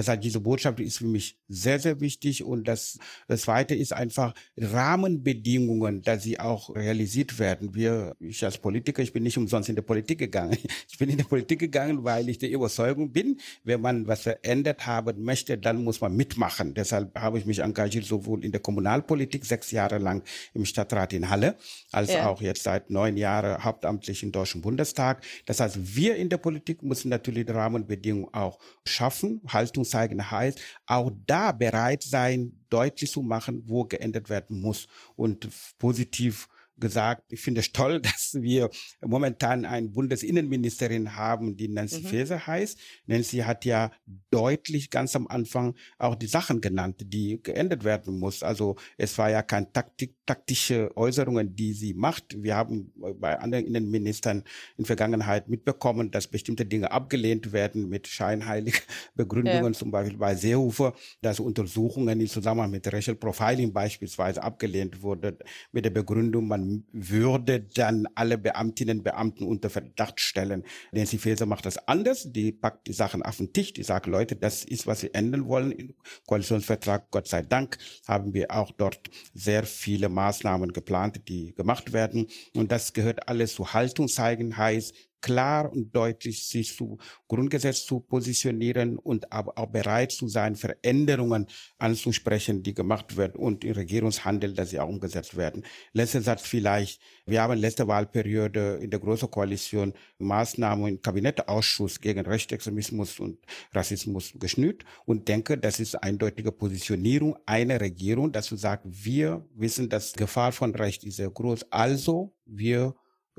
Das 0.00 0.08
heißt, 0.08 0.24
diese 0.24 0.40
Botschaft 0.40 0.80
ist 0.80 0.96
für 0.96 1.06
mich 1.06 1.36
sehr, 1.46 1.78
sehr 1.78 2.00
wichtig. 2.00 2.42
Und 2.42 2.66
das, 2.66 2.98
das 3.28 3.42
Zweite 3.42 3.74
ist 3.74 3.92
einfach 3.92 4.32
Rahmenbedingungen, 4.56 6.00
dass 6.00 6.22
sie 6.22 6.40
auch 6.40 6.74
realisiert 6.74 7.38
werden. 7.38 7.74
Wir, 7.74 8.16
ich 8.18 8.42
als 8.42 8.56
Politiker, 8.56 9.02
ich 9.02 9.12
bin 9.12 9.24
nicht 9.24 9.36
umsonst 9.36 9.68
in 9.68 9.74
der 9.74 9.82
Politik 9.82 10.18
gegangen. 10.18 10.56
Ich 10.90 10.98
bin 10.98 11.10
in 11.10 11.18
der 11.18 11.24
Politik 11.24 11.58
gegangen, 11.58 12.04
weil 12.04 12.28
ich 12.28 12.38
der 12.38 12.50
Überzeugung 12.50 13.12
bin, 13.12 13.38
wenn 13.64 13.80
man 13.80 14.06
was 14.06 14.22
verändert 14.22 14.86
haben 14.86 15.22
möchte, 15.22 15.56
dann 15.56 15.84
muss 15.84 16.00
man 16.00 16.16
mitmachen. 16.16 16.74
Deshalb 16.74 17.14
habe 17.18 17.38
ich 17.38 17.46
mich 17.46 17.60
engagiert, 17.60 18.04
sowohl 18.04 18.44
in 18.44 18.52
der 18.52 18.60
Kommunalpolitik, 18.60 19.44
sechs 19.44 19.70
Jahre 19.70 19.98
lang 19.98 20.22
im 20.54 20.64
Stadtrat 20.64 21.12
in 21.12 21.30
Halle, 21.30 21.56
als 21.92 22.12
ja. 22.12 22.28
auch 22.28 22.42
jetzt 22.42 22.62
seit 22.64 22.90
neun 22.90 23.16
Jahren 23.16 23.62
hauptamtlich 23.62 24.22
im 24.22 24.32
Deutschen 24.32 24.62
Bundestag. 24.62 25.22
Das 25.46 25.60
heißt, 25.60 25.96
wir 25.96 26.16
in 26.16 26.28
der 26.28 26.38
Politik 26.38 26.82
müssen 26.82 27.08
natürlich 27.08 27.46
die 27.46 27.52
Rahmenbedingungen 27.52 28.32
auch 28.34 28.58
schaffen, 28.84 29.40
Haltung 29.48 29.84
zeigen 29.90 30.30
heißt, 30.30 30.60
auch 30.86 31.10
da 31.26 31.52
bereit 31.52 32.02
sein, 32.02 32.52
deutlich 32.70 33.10
zu 33.10 33.22
machen, 33.22 33.62
wo 33.66 33.84
geändert 33.84 34.30
werden 34.30 34.60
muss 34.60 34.86
und 35.16 35.48
positiv 35.78 36.48
gesagt, 36.80 37.32
ich 37.32 37.40
finde 37.40 37.60
es 37.60 37.72
toll, 37.72 38.00
dass 38.02 38.34
wir 38.40 38.70
momentan 39.00 39.64
eine 39.64 39.88
Bundesinnenministerin 39.88 41.16
haben, 41.16 41.56
die 41.56 41.68
Nancy 41.68 42.00
mhm. 42.00 42.06
Faeser 42.06 42.46
heißt. 42.46 42.78
Nancy 43.06 43.38
hat 43.38 43.64
ja 43.64 43.90
deutlich 44.30 44.90
ganz 44.90 45.14
am 45.14 45.26
Anfang 45.26 45.74
auch 45.98 46.14
die 46.14 46.26
Sachen 46.26 46.60
genannt, 46.60 46.96
die 47.04 47.40
geändert 47.42 47.84
werden 47.84 48.18
muss. 48.18 48.42
Also 48.42 48.76
es 48.96 49.16
war 49.18 49.30
ja 49.30 49.42
kein 49.42 49.72
Taktik, 49.72 50.14
taktische 50.26 50.96
Äußerungen, 50.96 51.54
die 51.54 51.72
sie 51.72 51.94
macht. 51.94 52.42
Wir 52.42 52.56
haben 52.56 52.92
bei 53.18 53.38
anderen 53.38 53.66
Innenministern 53.66 54.44
in 54.76 54.84
Vergangenheit 54.84 55.48
mitbekommen, 55.48 56.10
dass 56.10 56.28
bestimmte 56.28 56.64
Dinge 56.64 56.90
abgelehnt 56.90 57.52
werden 57.52 57.88
mit 57.88 58.06
scheinheiligen 58.06 58.80
Begründungen, 59.14 59.72
ja. 59.72 59.78
zum 59.78 59.90
Beispiel 59.90 60.18
bei 60.18 60.34
Seehofer, 60.34 60.94
dass 61.20 61.40
Untersuchungen 61.40 62.20
im 62.20 62.26
Zusammenhang 62.26 62.70
mit 62.70 62.90
Racial 62.92 63.16
Profiling 63.16 63.72
beispielsweise 63.72 64.42
abgelehnt 64.42 65.02
wurde 65.02 65.36
mit 65.72 65.84
der 65.84 65.90
Begründung, 65.90 66.46
man 66.46 66.69
würde 66.92 67.60
dann 67.60 68.06
alle 68.14 68.38
Beamtinnen 68.38 68.98
und 68.98 69.04
Beamten 69.04 69.44
unter 69.44 69.70
Verdacht 69.70 70.20
stellen. 70.20 70.64
Nancy 70.92 71.18
Faeser 71.18 71.46
macht 71.46 71.66
das 71.66 71.88
anders. 71.88 72.32
Die 72.32 72.52
packt 72.52 72.86
die 72.86 72.92
Sachen 72.92 73.22
auf 73.22 73.36
den 73.36 73.52
Tisch. 73.52 73.72
Die 73.72 73.82
sagt, 73.82 74.06
Leute, 74.06 74.36
das 74.36 74.64
ist, 74.64 74.86
was 74.86 75.02
wir 75.02 75.14
ändern 75.14 75.46
wollen. 75.46 75.72
Im 75.72 75.94
Koalitionsvertrag, 76.26 77.10
Gott 77.10 77.28
sei 77.28 77.42
Dank, 77.42 77.78
haben 78.06 78.34
wir 78.34 78.50
auch 78.50 78.72
dort 78.72 79.00
sehr 79.34 79.64
viele 79.64 80.08
Maßnahmen 80.08 80.72
geplant, 80.72 81.22
die 81.28 81.54
gemacht 81.54 81.92
werden. 81.92 82.26
Und 82.54 82.72
das 82.72 82.92
gehört 82.92 83.28
alles 83.28 83.54
zu 83.54 83.72
Haltung 83.72 84.08
zeigen, 84.08 84.56
heißt 84.56 85.09
klar 85.20 85.72
und 85.72 85.94
deutlich 85.94 86.46
sich 86.46 86.76
zu 86.76 86.98
Grundgesetz 87.28 87.84
zu 87.84 88.00
positionieren 88.00 88.98
und 88.98 89.32
aber 89.32 89.56
auch 89.58 89.66
bereit 89.66 90.12
zu 90.12 90.28
sein, 90.28 90.56
Veränderungen 90.56 91.46
anzusprechen, 91.78 92.62
die 92.62 92.74
gemacht 92.74 93.16
werden 93.16 93.36
und 93.36 93.64
im 93.64 93.72
Regierungshandel, 93.72 94.54
dass 94.54 94.70
sie 94.70 94.80
auch 94.80 94.88
umgesetzt 94.88 95.36
werden. 95.36 95.64
Letzter 95.92 96.22
Satz 96.22 96.42
vielleicht. 96.42 97.00
Wir 97.26 97.42
haben 97.42 97.58
letzte 97.58 97.86
Wahlperiode 97.86 98.78
in 98.82 98.90
der 98.90 99.00
Großen 99.00 99.30
Koalition 99.30 99.94
Maßnahmen 100.18 100.86
im 100.86 101.02
Kabinettausschuss 101.02 102.00
gegen 102.00 102.20
Rechtsextremismus 102.20 103.20
und 103.20 103.38
Rassismus 103.72 104.32
geschnürt 104.38 104.84
und 105.04 105.28
denke, 105.28 105.56
das 105.58 105.80
ist 105.80 105.94
eindeutige 105.94 106.52
Positionierung 106.52 107.36
einer 107.46 107.80
Regierung, 107.80 108.32
dass 108.32 108.48
du 108.48 108.56
sagst, 108.56 108.86
wir 108.88 109.46
wissen, 109.54 109.88
dass 109.88 110.12
Gefahr 110.12 110.52
von 110.52 110.74
Recht 110.74 111.04
ist 111.04 111.16
sehr 111.16 111.30
groß. 111.30 111.70
Also 111.70 112.34
wir 112.44 112.94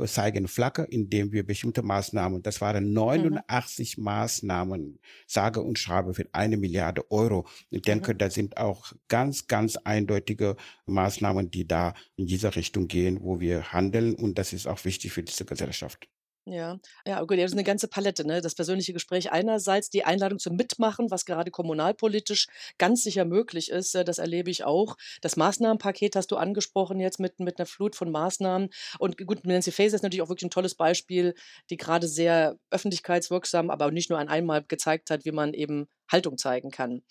zeigen 0.07 0.47
Flagge, 0.47 0.83
indem 0.83 1.31
wir 1.31 1.45
bestimmte 1.45 1.81
Maßnahmen, 1.81 2.41
das 2.43 2.61
waren 2.61 2.93
89 2.93 3.97
mhm. 3.97 4.03
Maßnahmen, 4.03 4.99
sage 5.27 5.61
und 5.61 5.79
schreibe 5.79 6.13
für 6.13 6.27
eine 6.31 6.57
Milliarde 6.57 7.09
Euro. 7.11 7.47
Ich 7.69 7.81
denke, 7.81 8.13
mhm. 8.13 8.17
da 8.17 8.29
sind 8.29 8.57
auch 8.57 8.93
ganz, 9.07 9.47
ganz 9.47 9.77
eindeutige 9.77 10.55
Maßnahmen, 10.85 11.51
die 11.51 11.67
da 11.67 11.93
in 12.15 12.27
diese 12.27 12.55
Richtung 12.55 12.87
gehen, 12.87 13.19
wo 13.21 13.39
wir 13.39 13.71
handeln. 13.71 14.15
Und 14.15 14.37
das 14.37 14.53
ist 14.53 14.67
auch 14.67 14.83
wichtig 14.85 15.11
für 15.11 15.23
diese 15.23 15.45
Gesellschaft. 15.45 16.07
Ja, 16.47 16.79
ja, 17.05 17.19
gut, 17.21 17.37
ja, 17.37 17.43
das 17.43 17.51
ist 17.51 17.55
eine 17.57 17.63
ganze 17.63 17.87
Palette, 17.87 18.25
ne? 18.25 18.41
Das 18.41 18.55
persönliche 18.55 18.93
Gespräch 18.93 19.31
einerseits, 19.31 19.91
die 19.91 20.05
Einladung 20.05 20.39
zum 20.39 20.55
Mitmachen, 20.55 21.11
was 21.11 21.25
gerade 21.25 21.51
kommunalpolitisch 21.51 22.47
ganz 22.79 23.03
sicher 23.03 23.25
möglich 23.25 23.69
ist, 23.69 23.93
äh, 23.93 24.03
das 24.03 24.17
erlebe 24.17 24.49
ich 24.49 24.63
auch. 24.63 24.95
Das 25.21 25.35
Maßnahmenpaket 25.37 26.15
hast 26.15 26.31
du 26.31 26.37
angesprochen 26.37 26.99
jetzt 26.99 27.19
mit, 27.19 27.39
mit 27.39 27.59
einer 27.59 27.67
Flut 27.67 27.95
von 27.95 28.09
Maßnahmen. 28.09 28.69
Und 28.97 29.17
gut, 29.27 29.45
Nancy 29.45 29.71
Faeser 29.71 29.95
ist 29.97 30.01
natürlich 30.01 30.23
auch 30.23 30.29
wirklich 30.29 30.47
ein 30.47 30.49
tolles 30.51 30.73
Beispiel, 30.73 31.35
die 31.69 31.77
gerade 31.77 32.07
sehr 32.07 32.57
öffentlichkeitswirksam, 32.71 33.69
aber 33.69 33.91
nicht 33.91 34.09
nur 34.09 34.17
ein 34.17 34.27
einmal 34.27 34.63
gezeigt 34.63 35.11
hat, 35.11 35.25
wie 35.25 35.31
man 35.31 35.53
eben 35.53 35.87
Haltung 36.11 36.37
zeigen 36.37 36.71
kann. 36.71 37.01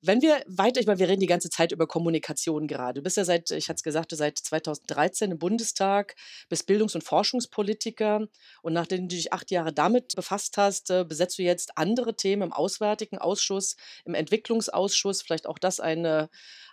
Wenn 0.00 0.22
wir 0.22 0.42
weiter, 0.46 0.80
ich 0.80 0.86
meine, 0.86 0.98
wir 0.98 1.08
reden 1.08 1.20
die 1.20 1.26
ganze 1.26 1.50
Zeit 1.50 1.72
über 1.72 1.86
Kommunikation 1.86 2.66
gerade. 2.66 3.00
Du 3.00 3.02
bist 3.02 3.16
ja 3.16 3.24
seit, 3.24 3.50
ich 3.50 3.68
hatte 3.68 3.76
es 3.76 3.82
gesagt, 3.82 4.10
seit 4.14 4.38
2013 4.38 5.32
im 5.32 5.38
Bundestag, 5.38 6.14
bist 6.48 6.66
Bildungs- 6.66 6.94
und 6.94 7.04
Forschungspolitiker 7.04 8.26
und 8.62 8.72
nachdem 8.72 9.08
du 9.08 9.14
dich 9.14 9.32
acht 9.32 9.50
Jahre 9.50 9.72
damit 9.72 10.14
befasst 10.16 10.56
hast, 10.56 10.90
äh, 10.90 11.04
besetzt 11.04 11.38
du 11.38 11.42
jetzt 11.42 11.76
andere 11.76 12.16
Themen 12.16 12.42
im 12.42 12.52
Auswärtigen 12.52 13.18
Ausschuss, 13.18 13.76
im 14.04 14.14
Entwicklungsausschuss, 14.14 15.22
vielleicht 15.22 15.46
auch 15.46 15.58
das 15.58 15.80
eine, 15.80 16.30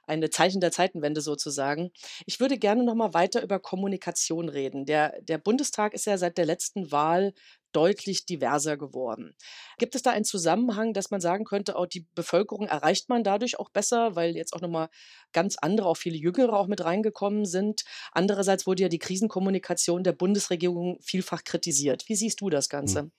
eine 0.07 0.29
Zeichen 0.29 0.61
der 0.61 0.71
Zeitenwende 0.71 1.21
sozusagen. 1.21 1.91
Ich 2.25 2.39
würde 2.39 2.57
gerne 2.57 2.83
noch 2.83 2.95
mal 2.95 3.13
weiter 3.13 3.43
über 3.43 3.59
Kommunikation 3.59 4.49
reden. 4.49 4.85
Der, 4.85 5.21
der 5.21 5.37
Bundestag 5.37 5.93
ist 5.93 6.05
ja 6.05 6.17
seit 6.17 6.37
der 6.37 6.45
letzten 6.45 6.91
Wahl 6.91 7.33
deutlich 7.71 8.25
diverser 8.25 8.77
geworden. 8.77 9.35
Gibt 9.77 9.95
es 9.95 10.01
da 10.01 10.11
einen 10.11 10.25
Zusammenhang, 10.25 10.93
dass 10.93 11.11
man 11.11 11.21
sagen 11.21 11.45
könnte, 11.45 11.75
auch 11.75 11.85
die 11.85 12.07
Bevölkerung 12.15 12.67
erreicht 12.67 13.09
man 13.09 13.23
dadurch 13.23 13.59
auch 13.59 13.69
besser, 13.69 14.15
weil 14.15 14.35
jetzt 14.35 14.53
auch 14.53 14.61
nochmal 14.61 14.89
ganz 15.33 15.57
andere, 15.61 15.87
auch 15.87 15.97
viele 15.97 16.17
Jüngere 16.17 16.53
auch 16.53 16.67
mit 16.67 16.83
reingekommen 16.83 17.45
sind? 17.45 17.83
Andererseits 18.11 18.67
wurde 18.67 18.83
ja 18.83 18.89
die 18.89 18.99
Krisenkommunikation 18.99 20.03
der 20.03 20.13
Bundesregierung 20.13 20.99
vielfach 21.01 21.43
kritisiert. 21.43 22.07
Wie 22.07 22.15
siehst 22.15 22.41
du 22.41 22.49
das 22.49 22.65
hm. 22.65 22.69
Ganze? 22.69 23.11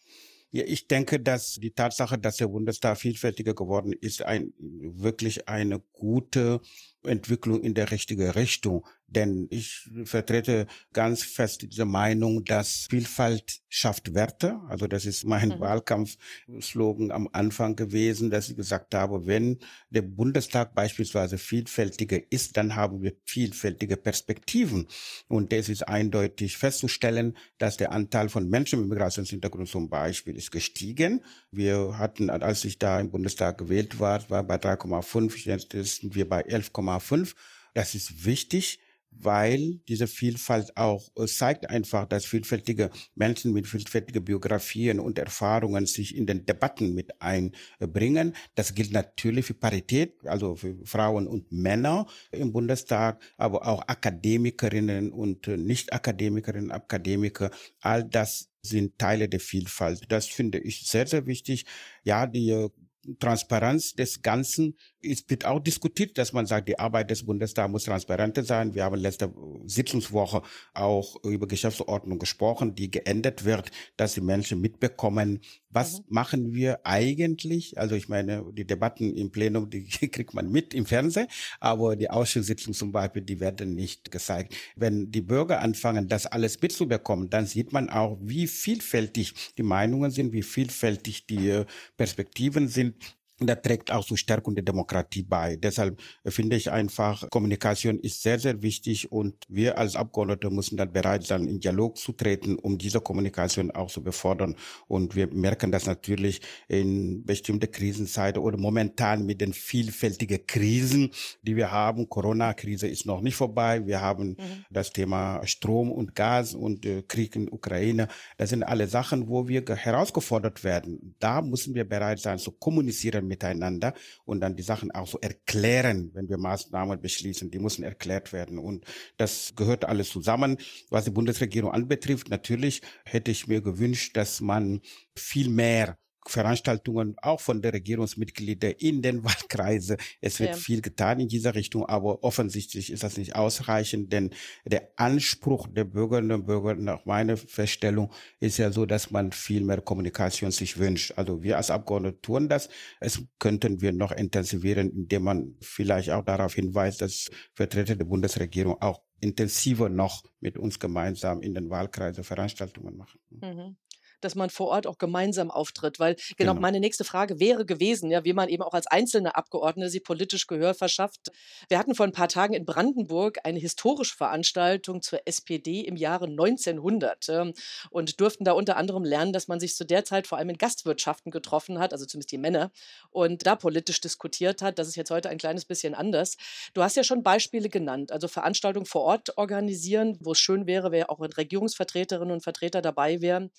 Ja, 0.50 0.64
ich 0.64 0.88
denke, 0.88 1.20
dass 1.20 1.54
die 1.56 1.72
Tatsache, 1.72 2.18
dass 2.18 2.38
der 2.38 2.48
Bundestag 2.48 2.96
vielfältiger 2.96 3.54
geworden 3.54 3.92
ist, 3.92 4.22
ein, 4.22 4.54
wirklich 4.58 5.46
eine 5.46 5.80
gute 5.92 6.62
Entwicklung 7.02 7.62
in 7.62 7.74
der 7.74 7.90
richtige 7.90 8.34
Richtung. 8.34 8.86
Denn 9.08 9.46
ich 9.50 9.88
vertrete 10.04 10.66
ganz 10.92 11.22
fest 11.22 11.62
diese 11.62 11.86
Meinung, 11.86 12.44
dass 12.44 12.86
Vielfalt 12.90 13.62
schafft 13.70 14.14
Werte. 14.14 14.60
Also 14.68 14.86
das 14.86 15.06
ist 15.06 15.24
mein 15.24 15.48
mhm. 15.48 15.60
Wahlkampfslogan 15.60 17.10
am 17.10 17.26
Anfang 17.32 17.74
gewesen, 17.74 18.28
dass 18.28 18.50
ich 18.50 18.56
gesagt 18.56 18.94
habe, 18.94 19.26
wenn 19.26 19.58
der 19.88 20.02
Bundestag 20.02 20.74
beispielsweise 20.74 21.38
vielfältiger 21.38 22.20
ist, 22.30 22.58
dann 22.58 22.76
haben 22.76 23.02
wir 23.02 23.14
vielfältige 23.24 23.96
Perspektiven. 23.96 24.86
Und 25.26 25.54
es 25.54 25.70
ist 25.70 25.88
eindeutig 25.88 26.58
festzustellen, 26.58 27.34
dass 27.56 27.78
der 27.78 27.92
Anteil 27.92 28.28
von 28.28 28.48
Menschen 28.50 28.80
mit 28.80 28.90
Migrationshintergrund 28.90 29.68
zum 29.68 29.88
Beispiel 29.88 30.36
ist 30.36 30.50
gestiegen. 30.50 31.24
Wir 31.50 31.96
hatten, 31.96 32.28
als 32.28 32.64
ich 32.66 32.78
da 32.78 33.00
im 33.00 33.10
Bundestag 33.10 33.56
gewählt 33.56 34.00
war, 34.00 34.28
war 34.28 34.44
bei 34.44 34.56
3,5, 34.56 35.46
jetzt 35.46 35.72
sind 35.72 36.14
wir 36.14 36.28
bei 36.28 36.46
11,5. 36.46 37.34
Das 37.72 37.94
ist 37.94 38.26
wichtig 38.26 38.80
weil 39.10 39.80
diese 39.88 40.06
Vielfalt 40.06 40.76
auch 40.76 41.08
äh, 41.16 41.26
zeigt 41.26 41.68
einfach, 41.70 42.06
dass 42.06 42.24
vielfältige 42.24 42.90
Menschen 43.14 43.52
mit 43.52 43.66
vielfältigen 43.66 44.24
Biografien 44.24 45.00
und 45.00 45.18
Erfahrungen 45.18 45.86
sich 45.86 46.16
in 46.16 46.26
den 46.26 46.46
Debatten 46.46 46.94
mit 46.94 47.20
einbringen. 47.20 48.34
Das 48.54 48.74
gilt 48.74 48.92
natürlich 48.92 49.46
für 49.46 49.54
Parität, 49.54 50.14
also 50.24 50.56
für 50.56 50.76
Frauen 50.84 51.26
und 51.26 51.50
Männer 51.52 52.06
im 52.30 52.52
Bundestag, 52.52 53.20
aber 53.36 53.66
auch 53.66 53.82
Akademikerinnen 53.86 55.12
und 55.12 55.48
äh, 55.48 55.56
Nicht-Akademikerinnen, 55.56 56.70
Akademiker. 56.70 57.50
All 57.80 58.04
das 58.04 58.50
sind 58.62 58.98
Teile 58.98 59.28
der 59.28 59.40
Vielfalt. 59.40 60.04
Das 60.08 60.26
finde 60.26 60.58
ich 60.58 60.86
sehr, 60.86 61.06
sehr 61.06 61.26
wichtig. 61.26 61.64
Ja, 62.04 62.26
die 62.26 62.50
äh, 62.50 62.70
Transparenz 63.18 63.94
des 63.94 64.22
Ganzen 64.22 64.74
es 65.02 65.24
wird 65.28 65.44
auch 65.44 65.60
diskutiert, 65.60 66.18
dass 66.18 66.32
man 66.32 66.46
sagt, 66.46 66.68
die 66.68 66.78
Arbeit 66.78 67.10
des 67.10 67.24
Bundestags 67.24 67.70
muss 67.70 67.84
transparenter 67.84 68.42
sein. 68.42 68.74
Wir 68.74 68.84
haben 68.84 68.96
letzte 68.96 69.32
Sitzungswoche 69.64 70.42
auch 70.74 71.22
über 71.24 71.46
Geschäftsordnung 71.46 72.18
gesprochen, 72.18 72.74
die 72.74 72.90
geändert 72.90 73.44
wird, 73.44 73.70
dass 73.96 74.14
die 74.14 74.20
Menschen 74.20 74.60
mitbekommen, 74.60 75.40
was 75.70 76.00
mhm. 76.00 76.04
machen 76.08 76.54
wir 76.54 76.80
eigentlich? 76.84 77.78
Also 77.78 77.94
ich 77.94 78.08
meine, 78.08 78.44
die 78.52 78.66
Debatten 78.66 79.14
im 79.14 79.30
Plenum, 79.30 79.70
die 79.70 79.84
kriegt 80.10 80.34
man 80.34 80.50
mit 80.50 80.74
im 80.74 80.86
Fernsehen, 80.86 81.28
aber 81.60 81.96
die 81.96 82.10
Ausschusssitzungen 82.10 82.74
zum 82.74 82.92
Beispiel, 82.92 83.22
die 83.22 83.40
werden 83.40 83.74
nicht 83.74 84.10
gezeigt. 84.10 84.54
Wenn 84.76 85.10
die 85.10 85.22
Bürger 85.22 85.60
anfangen, 85.60 86.08
das 86.08 86.26
alles 86.26 86.60
mitzubekommen, 86.60 87.30
dann 87.30 87.46
sieht 87.46 87.72
man 87.72 87.90
auch, 87.90 88.18
wie 88.20 88.46
vielfältig 88.46 89.34
die 89.56 89.62
Meinungen 89.62 90.10
sind, 90.10 90.32
wie 90.32 90.42
vielfältig 90.42 91.26
die 91.26 91.64
Perspektiven 91.96 92.68
sind 92.68 93.17
und 93.40 93.46
das 93.48 93.62
trägt 93.62 93.92
auch 93.92 94.04
zur 94.04 94.16
Stärkung 94.16 94.54
der 94.54 94.64
Demokratie 94.64 95.22
bei. 95.22 95.56
Deshalb 95.56 96.00
finde 96.26 96.56
ich 96.56 96.72
einfach, 96.72 97.28
Kommunikation 97.30 98.00
ist 98.00 98.22
sehr, 98.22 98.38
sehr 98.40 98.62
wichtig 98.62 99.12
und 99.12 99.34
wir 99.48 99.78
als 99.78 99.94
Abgeordnete 99.94 100.50
müssen 100.50 100.76
dann 100.76 100.92
bereit 100.92 101.24
sein, 101.24 101.46
in 101.46 101.60
Dialog 101.60 101.98
zu 101.98 102.12
treten, 102.12 102.56
um 102.56 102.78
diese 102.78 103.00
Kommunikation 103.00 103.70
auch 103.70 103.90
zu 103.90 104.02
befördern. 104.02 104.56
Und 104.88 105.14
wir 105.14 105.28
merken 105.28 105.70
das 105.70 105.86
natürlich 105.86 106.40
in 106.66 107.24
bestimmte 107.24 107.68
Krisenzeiten 107.68 108.42
oder 108.42 108.58
momentan 108.58 109.24
mit 109.24 109.40
den 109.40 109.52
vielfältigen 109.52 110.44
Krisen, 110.46 111.10
die 111.42 111.54
wir 111.54 111.70
haben. 111.70 112.08
Corona-Krise 112.08 112.88
ist 112.88 113.06
noch 113.06 113.20
nicht 113.20 113.36
vorbei. 113.36 113.86
Wir 113.86 114.00
haben 114.00 114.30
mhm. 114.30 114.64
das 114.70 114.92
Thema 114.92 115.46
Strom 115.46 115.92
und 115.92 116.16
Gas 116.16 116.54
und 116.54 116.84
äh, 116.84 117.02
Krieg 117.02 117.36
in 117.36 117.48
Ukraine. 117.48 118.08
Das 118.36 118.50
sind 118.50 118.64
alle 118.64 118.88
Sachen, 118.88 119.28
wo 119.28 119.46
wir 119.46 119.64
herausgefordert 119.68 120.64
werden. 120.64 121.14
Da 121.20 121.40
müssen 121.40 121.74
wir 121.74 121.88
bereit 121.88 122.18
sein 122.18 122.38
zu 122.38 122.50
kommunizieren 122.50 123.27
miteinander 123.28 123.94
und 124.24 124.40
dann 124.40 124.56
die 124.56 124.62
Sachen 124.62 124.90
auch 124.90 125.06
so 125.06 125.18
erklären, 125.20 126.10
wenn 126.14 126.28
wir 126.28 126.38
Maßnahmen 126.38 127.00
beschließen. 127.00 127.50
Die 127.50 127.58
müssen 127.58 127.84
erklärt 127.84 128.32
werden. 128.32 128.58
Und 128.58 128.84
das 129.16 129.52
gehört 129.54 129.84
alles 129.84 130.10
zusammen. 130.10 130.56
Was 130.90 131.04
die 131.04 131.10
Bundesregierung 131.10 131.70
anbetrifft, 131.70 132.28
natürlich 132.28 132.82
hätte 133.04 133.30
ich 133.30 133.46
mir 133.46 133.60
gewünscht, 133.60 134.16
dass 134.16 134.40
man 134.40 134.80
viel 135.14 135.48
mehr 135.48 135.96
Veranstaltungen 136.30 137.16
auch 137.22 137.40
von 137.40 137.62
der 137.62 137.72
Regierungsmitglieder 137.72 138.80
in 138.80 139.02
den 139.02 139.24
Wahlkreisen. 139.24 139.96
Es 140.20 140.40
wird 140.40 140.50
ja. 140.50 140.56
viel 140.56 140.80
getan 140.80 141.20
in 141.20 141.28
dieser 141.28 141.54
Richtung, 141.54 141.86
aber 141.86 142.22
offensichtlich 142.22 142.92
ist 142.92 143.02
das 143.02 143.16
nicht 143.16 143.34
ausreichend, 143.34 144.12
denn 144.12 144.30
der 144.64 144.90
Anspruch 144.96 145.68
der 145.68 145.84
Bürgerinnen 145.84 146.32
und 146.32 146.46
Bürger 146.46 146.74
nach 146.74 147.04
meiner 147.04 147.36
Feststellung 147.36 148.12
ist 148.40 148.58
ja 148.58 148.70
so, 148.70 148.86
dass 148.86 149.10
man 149.10 149.32
viel 149.32 149.62
mehr 149.64 149.80
Kommunikation 149.80 150.50
sich 150.50 150.78
wünscht. 150.78 151.12
Also 151.16 151.42
wir 151.42 151.56
als 151.56 151.70
Abgeordnete 151.70 152.20
tun 152.20 152.48
das. 152.48 152.68
Es 153.00 153.22
könnten 153.38 153.80
wir 153.80 153.92
noch 153.92 154.12
intensivieren, 154.12 154.90
indem 154.90 155.22
man 155.24 155.56
vielleicht 155.60 156.10
auch 156.10 156.24
darauf 156.24 156.54
hinweist, 156.54 157.02
dass 157.02 157.30
Vertreter 157.54 157.96
der 157.96 158.04
Bundesregierung 158.04 158.80
auch 158.80 159.02
intensiver 159.20 159.88
noch 159.88 160.22
mit 160.40 160.58
uns 160.58 160.78
gemeinsam 160.78 161.42
in 161.42 161.54
den 161.54 161.70
Wahlkreisen 161.70 162.22
Veranstaltungen 162.24 162.96
machen. 162.96 163.18
Mhm 163.30 163.76
dass 164.20 164.34
man 164.34 164.50
vor 164.50 164.68
Ort 164.68 164.86
auch 164.86 164.98
gemeinsam 164.98 165.50
auftritt. 165.50 165.98
Weil 165.98 166.16
genau, 166.36 166.52
genau. 166.52 166.60
meine 166.60 166.80
nächste 166.80 167.04
Frage 167.04 167.40
wäre 167.40 167.64
gewesen, 167.66 168.10
ja, 168.10 168.24
wie 168.24 168.32
man 168.32 168.48
eben 168.48 168.62
auch 168.62 168.74
als 168.74 168.86
einzelne 168.86 169.36
Abgeordnete 169.36 169.90
sie 169.90 170.00
politisch 170.00 170.46
Gehör 170.46 170.74
verschafft. 170.74 171.30
Wir 171.68 171.78
hatten 171.78 171.94
vor 171.94 172.06
ein 172.06 172.12
paar 172.12 172.28
Tagen 172.28 172.54
in 172.54 172.64
Brandenburg 172.64 173.38
eine 173.44 173.58
historische 173.58 174.16
Veranstaltung 174.16 175.02
zur 175.02 175.20
SPD 175.26 175.80
im 175.80 175.96
Jahre 175.96 176.26
1900 176.26 177.28
äh, 177.28 177.52
und 177.90 178.20
durften 178.20 178.44
da 178.44 178.52
unter 178.52 178.76
anderem 178.76 179.04
lernen, 179.04 179.32
dass 179.32 179.48
man 179.48 179.60
sich 179.60 179.74
zu 179.74 179.84
der 179.84 180.04
Zeit 180.04 180.26
vor 180.26 180.38
allem 180.38 180.50
in 180.50 180.58
Gastwirtschaften 180.58 181.30
getroffen 181.30 181.78
hat, 181.78 181.92
also 181.92 182.06
zumindest 182.06 182.32
die 182.32 182.38
Männer, 182.38 182.70
und 183.10 183.46
da 183.46 183.56
politisch 183.56 184.00
diskutiert 184.00 184.62
hat. 184.62 184.78
Das 184.78 184.88
ist 184.88 184.96
jetzt 184.96 185.10
heute 185.10 185.28
ein 185.28 185.38
kleines 185.38 185.64
bisschen 185.64 185.94
anders. 185.94 186.36
Du 186.74 186.82
hast 186.82 186.96
ja 186.96 187.04
schon 187.04 187.22
Beispiele 187.22 187.68
genannt, 187.68 188.12
also 188.12 188.28
Veranstaltungen 188.28 188.86
vor 188.86 189.02
Ort 189.02 189.36
organisieren, 189.36 190.16
wo 190.20 190.32
es 190.32 190.38
schön 190.38 190.66
wäre, 190.66 190.90
wenn 190.90 191.04
auch 191.04 191.20
Regierungsvertreterinnen 191.20 192.32
und 192.32 192.42
Vertreter 192.42 192.82
dabei 192.82 193.20
wären. 193.20 193.50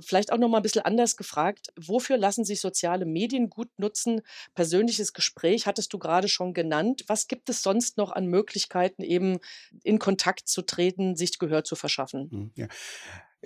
Vielleicht 0.00 0.32
auch 0.32 0.38
noch 0.38 0.48
mal 0.48 0.58
ein 0.58 0.62
bisschen 0.62 0.84
anders 0.84 1.16
gefragt, 1.16 1.68
wofür 1.76 2.16
lassen 2.16 2.44
sich 2.44 2.60
soziale 2.60 3.06
Medien 3.06 3.48
gut 3.50 3.68
nutzen? 3.78 4.22
Persönliches 4.54 5.12
Gespräch 5.12 5.66
hattest 5.66 5.92
du 5.92 5.98
gerade 5.98 6.28
schon 6.28 6.54
genannt. 6.54 7.04
Was 7.06 7.28
gibt 7.28 7.48
es 7.48 7.62
sonst 7.62 7.96
noch 7.96 8.12
an 8.12 8.26
Möglichkeiten, 8.26 9.02
eben 9.02 9.38
in 9.82 9.98
Kontakt 9.98 10.48
zu 10.48 10.62
treten, 10.62 11.16
sich 11.16 11.38
Gehör 11.38 11.64
zu 11.64 11.76
verschaffen? 11.76 12.30
Hm, 12.30 12.50
ja. 12.56 12.68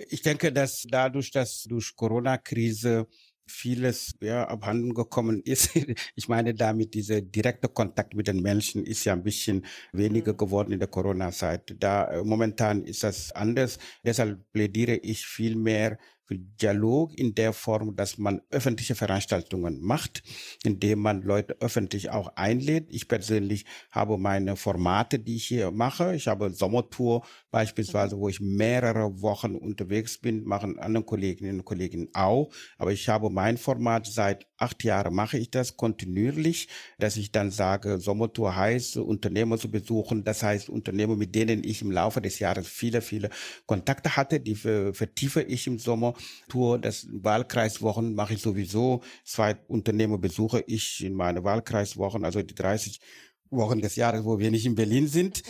Ich 0.09 0.21
denke, 0.21 0.51
dass 0.51 0.85
dadurch, 0.89 1.31
dass 1.31 1.63
durch 1.63 1.95
Corona-Krise 1.95 3.07
vieles 3.51 4.15
ja, 4.21 4.47
abhanden 4.47 4.93
gekommen 4.93 5.41
ist. 5.43 5.71
Ich 6.15 6.27
meine 6.27 6.53
damit, 6.53 6.93
dieser 6.93 7.21
direkte 7.21 7.67
Kontakt 7.67 8.15
mit 8.15 8.27
den 8.27 8.41
Menschen 8.41 8.85
ist 8.85 9.03
ja 9.05 9.13
ein 9.13 9.23
bisschen 9.23 9.65
weniger 9.91 10.33
mhm. 10.33 10.37
geworden 10.37 10.71
in 10.71 10.79
der 10.79 10.87
Corona-Zeit. 10.87 11.75
Da 11.79 12.05
äh, 12.11 12.23
momentan 12.23 12.83
ist 12.83 13.03
das 13.03 13.31
anders. 13.31 13.77
Deshalb 14.03 14.39
plädiere 14.51 14.95
ich 14.95 15.25
viel 15.25 15.55
mehr 15.55 15.97
Dialog 16.39 17.17
in 17.17 17.35
der 17.35 17.53
Form, 17.53 17.95
dass 17.95 18.17
man 18.17 18.41
öffentliche 18.49 18.95
Veranstaltungen 18.95 19.81
macht, 19.81 20.23
indem 20.63 20.99
man 20.99 21.21
Leute 21.21 21.57
öffentlich 21.59 22.09
auch 22.09 22.35
einlädt. 22.35 22.87
Ich 22.89 23.07
persönlich 23.07 23.65
habe 23.91 24.17
meine 24.17 24.55
Formate, 24.55 25.19
die 25.19 25.35
ich 25.35 25.47
hier 25.47 25.71
mache. 25.71 26.15
Ich 26.15 26.27
habe 26.27 26.51
Sommertour 26.51 27.25
beispielsweise, 27.51 28.17
wo 28.17 28.29
ich 28.29 28.39
mehrere 28.39 29.21
Wochen 29.21 29.55
unterwegs 29.55 30.17
bin, 30.17 30.43
machen 30.43 30.79
andere 30.79 31.03
Kolleginnen 31.03 31.59
und 31.59 31.65
Kollegen 31.65 32.09
auch. 32.13 32.51
Aber 32.77 32.91
ich 32.91 33.09
habe 33.09 33.29
mein 33.29 33.57
Format 33.57 34.07
seit 34.07 34.47
acht 34.57 34.83
Jahren 34.83 35.13
mache 35.13 35.37
ich 35.37 35.49
das 35.49 35.75
kontinuierlich, 35.75 36.67
dass 36.99 37.17
ich 37.17 37.31
dann 37.31 37.51
sage, 37.51 37.99
Sommertour 37.99 38.55
heißt, 38.55 38.97
Unternehmer 38.97 39.57
zu 39.57 39.71
besuchen. 39.71 40.23
Das 40.23 40.43
heißt, 40.43 40.69
Unternehmer, 40.69 41.15
mit 41.15 41.33
denen 41.33 41.63
ich 41.63 41.81
im 41.81 41.91
Laufe 41.91 42.21
des 42.21 42.39
Jahres 42.39 42.67
viele, 42.67 43.01
viele 43.01 43.29
Kontakte 43.65 44.15
hatte, 44.15 44.39
die 44.39 44.55
vertiefe 44.55 45.41
ich 45.41 45.67
im 45.67 45.79
Sommer 45.79 46.13
Tour, 46.47 46.79
das 46.79 47.07
Wahlkreiswochen 47.11 48.15
mache 48.15 48.33
ich 48.33 48.41
sowieso. 48.41 49.01
Zwei 49.23 49.57
Unternehmer 49.67 50.17
besuche 50.17 50.63
ich 50.67 51.03
in 51.03 51.13
meine 51.13 51.43
Wahlkreiswochen, 51.43 52.25
also 52.25 52.41
die 52.41 52.55
30 52.55 52.99
Wochen 53.51 53.81
des 53.81 53.95
Jahres, 53.97 54.23
wo 54.23 54.39
wir 54.39 54.49
nicht 54.49 54.65
in 54.65 54.75
Berlin 54.75 55.07
sind, 55.07 55.43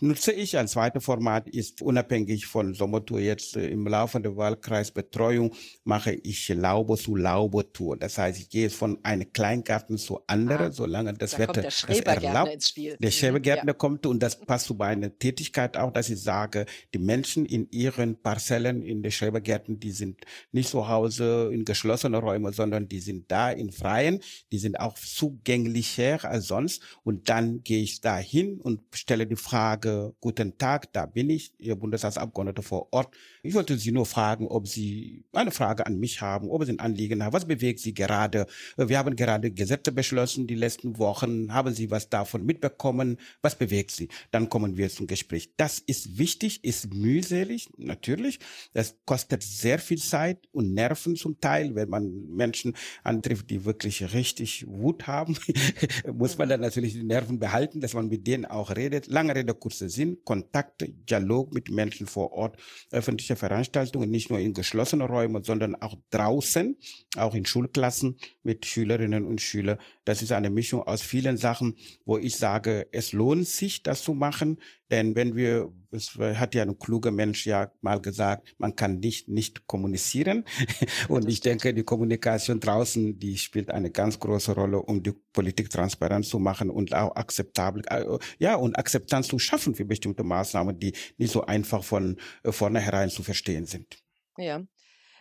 nutze 0.00 0.32
ich. 0.32 0.58
Ein 0.58 0.68
zweites 0.68 1.04
Format 1.04 1.48
ist 1.48 1.82
unabhängig 1.82 2.46
von 2.46 2.74
Sommertour 2.74 3.20
jetzt 3.20 3.56
äh, 3.56 3.68
im 3.68 3.86
Laufe 3.86 4.20
der 4.20 4.36
Wahlkreisbetreuung 4.36 5.54
mache 5.84 6.12
ich 6.12 6.48
Laube 6.48 6.96
zu 6.96 7.14
Laube 7.14 7.72
Tour. 7.72 7.96
Das 7.96 8.18
heißt, 8.18 8.40
ich 8.40 8.48
gehe 8.48 8.70
von 8.70 8.98
einem 9.04 9.32
Kleingarten 9.32 9.98
zu 9.98 10.20
anderen, 10.26 10.68
ah, 10.68 10.72
solange 10.72 11.14
das 11.14 11.32
da 11.32 11.38
Wetter 11.38 11.62
der 11.62 11.68
es 11.68 11.84
erlaubt. 11.84 12.52
Ins 12.52 12.68
Spiel. 12.68 12.96
Der 13.00 13.10
mhm, 13.10 13.12
Schrebergärtner 13.12 13.72
ja. 13.72 13.74
kommt 13.74 14.06
und 14.06 14.20
das 14.20 14.38
passt 14.40 14.66
zu 14.66 14.74
meiner 14.74 15.16
Tätigkeit 15.16 15.76
auch, 15.76 15.92
dass 15.92 16.10
ich 16.10 16.20
sage, 16.20 16.66
die 16.92 16.98
Menschen 16.98 17.46
in 17.46 17.68
ihren 17.70 18.20
Parzellen 18.20 18.82
in 18.82 19.02
den 19.02 19.12
Schrebergärten, 19.12 19.78
die 19.78 19.92
sind 19.92 20.22
nicht 20.50 20.68
zu 20.68 20.88
Hause 20.88 21.50
in 21.52 21.64
geschlossenen 21.64 22.20
Räumen, 22.20 22.52
sondern 22.52 22.88
die 22.88 23.00
sind 23.00 23.30
da 23.30 23.50
in 23.50 23.70
freien, 23.70 24.20
die 24.50 24.58
sind 24.58 24.80
auch 24.80 24.94
zugänglicher 24.94 26.24
als 26.24 26.46
sonst 26.48 26.82
und 27.04 27.28
dann 27.28 27.43
dann 27.44 27.62
gehe 27.62 27.82
ich 27.82 28.00
da 28.00 28.16
hin 28.16 28.60
und 28.60 28.80
stelle 28.92 29.26
die 29.26 29.36
Frage, 29.36 30.14
guten 30.20 30.56
Tag, 30.56 30.92
da 30.92 31.06
bin 31.06 31.30
ich, 31.30 31.52
Ihr 31.58 31.76
Bundestagsabgeordneter 31.76 32.62
vor 32.62 32.88
Ort. 32.90 33.14
Ich 33.42 33.54
wollte 33.54 33.76
Sie 33.76 33.92
nur 33.92 34.06
fragen, 34.06 34.46
ob 34.48 34.66
Sie 34.66 35.24
eine 35.32 35.50
Frage 35.50 35.86
an 35.86 35.98
mich 35.98 36.20
haben, 36.22 36.48
ob 36.48 36.64
Sie 36.64 36.72
ein 36.72 36.80
Anliegen 36.80 37.22
haben. 37.22 37.32
Was 37.32 37.46
bewegt 37.46 37.80
Sie 37.80 37.92
gerade? 37.92 38.46
Wir 38.76 38.98
haben 38.98 39.14
gerade 39.14 39.50
Gesetze 39.50 39.92
beschlossen 39.92 40.46
die 40.46 40.54
letzten 40.54 40.98
Wochen. 40.98 41.52
Haben 41.52 41.74
Sie 41.74 41.90
was 41.90 42.08
davon 42.08 42.46
mitbekommen? 42.46 43.18
Was 43.42 43.56
bewegt 43.56 43.90
Sie? 43.90 44.08
Dann 44.30 44.48
kommen 44.48 44.76
wir 44.76 44.88
zum 44.88 45.06
Gespräch. 45.06 45.50
Das 45.56 45.78
ist 45.78 46.18
wichtig, 46.18 46.64
ist 46.64 46.94
mühselig, 46.94 47.68
natürlich. 47.76 48.38
Das 48.72 48.96
kostet 49.04 49.42
sehr 49.42 49.78
viel 49.78 49.98
Zeit 49.98 50.38
und 50.52 50.72
Nerven 50.72 51.16
zum 51.16 51.38
Teil, 51.40 51.74
wenn 51.74 51.90
man 51.90 52.26
Menschen 52.28 52.74
antrifft, 53.02 53.50
die 53.50 53.64
wirklich 53.64 54.14
richtig 54.14 54.66
Wut 54.66 55.06
haben, 55.06 55.36
muss 56.12 56.38
man 56.38 56.48
dann 56.48 56.60
natürlich 56.60 56.94
die 56.94 57.04
Nerven 57.04 57.33
Sachen 57.34 57.38
behalten, 57.38 57.80
dass 57.80 57.94
man 57.94 58.08
mit 58.08 58.26
denen 58.26 58.44
auch 58.44 58.70
redet. 58.70 59.06
Lange 59.06 59.34
Rede, 59.34 59.54
kurzer 59.54 59.88
Sinn, 59.88 60.18
Kontakte, 60.24 60.88
Dialog 60.88 61.52
mit 61.52 61.70
Menschen 61.70 62.06
vor 62.06 62.32
Ort, 62.32 62.56
öffentliche 62.90 63.36
Veranstaltungen, 63.36 64.10
nicht 64.10 64.30
nur 64.30 64.38
in 64.38 64.54
geschlossenen 64.54 65.06
Räumen, 65.06 65.42
sondern 65.42 65.74
auch 65.74 65.96
draußen, 66.10 66.76
auch 67.16 67.34
in 67.34 67.44
Schulklassen 67.44 68.16
mit 68.42 68.66
Schülerinnen 68.66 69.26
und 69.26 69.40
Schülern. 69.40 69.78
Das 70.04 70.22
ist 70.22 70.32
eine 70.32 70.50
Mischung 70.50 70.82
aus 70.82 71.02
vielen 71.02 71.36
Sachen, 71.36 71.74
wo 72.04 72.18
ich 72.18 72.36
sage, 72.36 72.86
es 72.92 73.12
lohnt 73.12 73.46
sich, 73.46 73.82
das 73.82 74.02
zu 74.02 74.14
machen, 74.14 74.58
denn 74.90 75.16
wenn 75.16 75.34
wir, 75.34 75.72
es 75.90 76.14
hat 76.14 76.54
ja 76.54 76.62
ein 76.62 76.78
kluger 76.78 77.10
Mensch 77.10 77.46
ja 77.46 77.72
mal 77.80 78.00
gesagt, 78.00 78.54
man 78.58 78.76
kann 78.76 79.00
nicht 79.00 79.28
nicht 79.28 79.66
kommunizieren. 79.66 80.44
Und 81.08 81.28
ich 81.28 81.40
denke, 81.40 81.72
die 81.72 81.84
Kommunikation 81.84 82.60
draußen, 82.60 83.18
die 83.18 83.38
spielt 83.38 83.70
eine 83.70 83.90
ganz 83.90 84.18
große 84.18 84.54
Rolle, 84.54 84.80
um 84.80 85.02
die 85.02 85.12
Politik 85.32 85.70
transparent 85.70 86.26
zu 86.26 86.38
machen 86.38 86.70
und 86.70 86.94
auch 86.94 87.16
akzeptabel, 87.24 87.82
äh, 87.88 88.04
ja, 88.38 88.54
und 88.54 88.78
Akzeptanz 88.78 89.28
zu 89.28 89.38
schaffen 89.38 89.74
für 89.74 89.84
bestimmte 89.84 90.22
Maßnahmen, 90.22 90.78
die 90.78 90.92
nicht 91.16 91.32
so 91.32 91.44
einfach 91.44 91.82
von 91.82 92.18
äh, 92.42 92.52
vornherein 92.52 93.10
zu 93.10 93.22
verstehen 93.22 93.66
sind. 93.66 93.98
Ja 94.36 94.62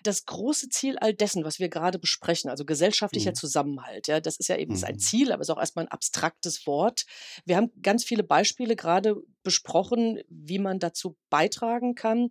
das 0.03 0.25
große 0.25 0.69
Ziel 0.69 0.97
all 0.99 1.13
dessen, 1.13 1.43
was 1.43 1.59
wir 1.59 1.69
gerade 1.69 1.97
besprechen, 1.97 2.49
also 2.49 2.65
gesellschaftlicher 2.65 3.31
mhm. 3.31 3.35
Zusammenhalt, 3.35 4.07
ja, 4.07 4.19
das 4.19 4.37
ist 4.37 4.49
ja 4.49 4.57
eben 4.57 4.75
mhm. 4.75 4.83
ein 4.83 4.99
Ziel, 4.99 5.31
aber 5.31 5.41
ist 5.41 5.49
auch 5.49 5.59
erstmal 5.59 5.85
ein 5.85 5.91
abstraktes 5.91 6.67
Wort. 6.67 7.05
Wir 7.45 7.57
haben 7.57 7.71
ganz 7.81 8.03
viele 8.03 8.23
Beispiele 8.23 8.75
gerade 8.75 9.15
besprochen, 9.43 10.21
wie 10.29 10.59
man 10.59 10.79
dazu 10.79 11.17
beitragen 11.29 11.95
kann. 11.95 12.29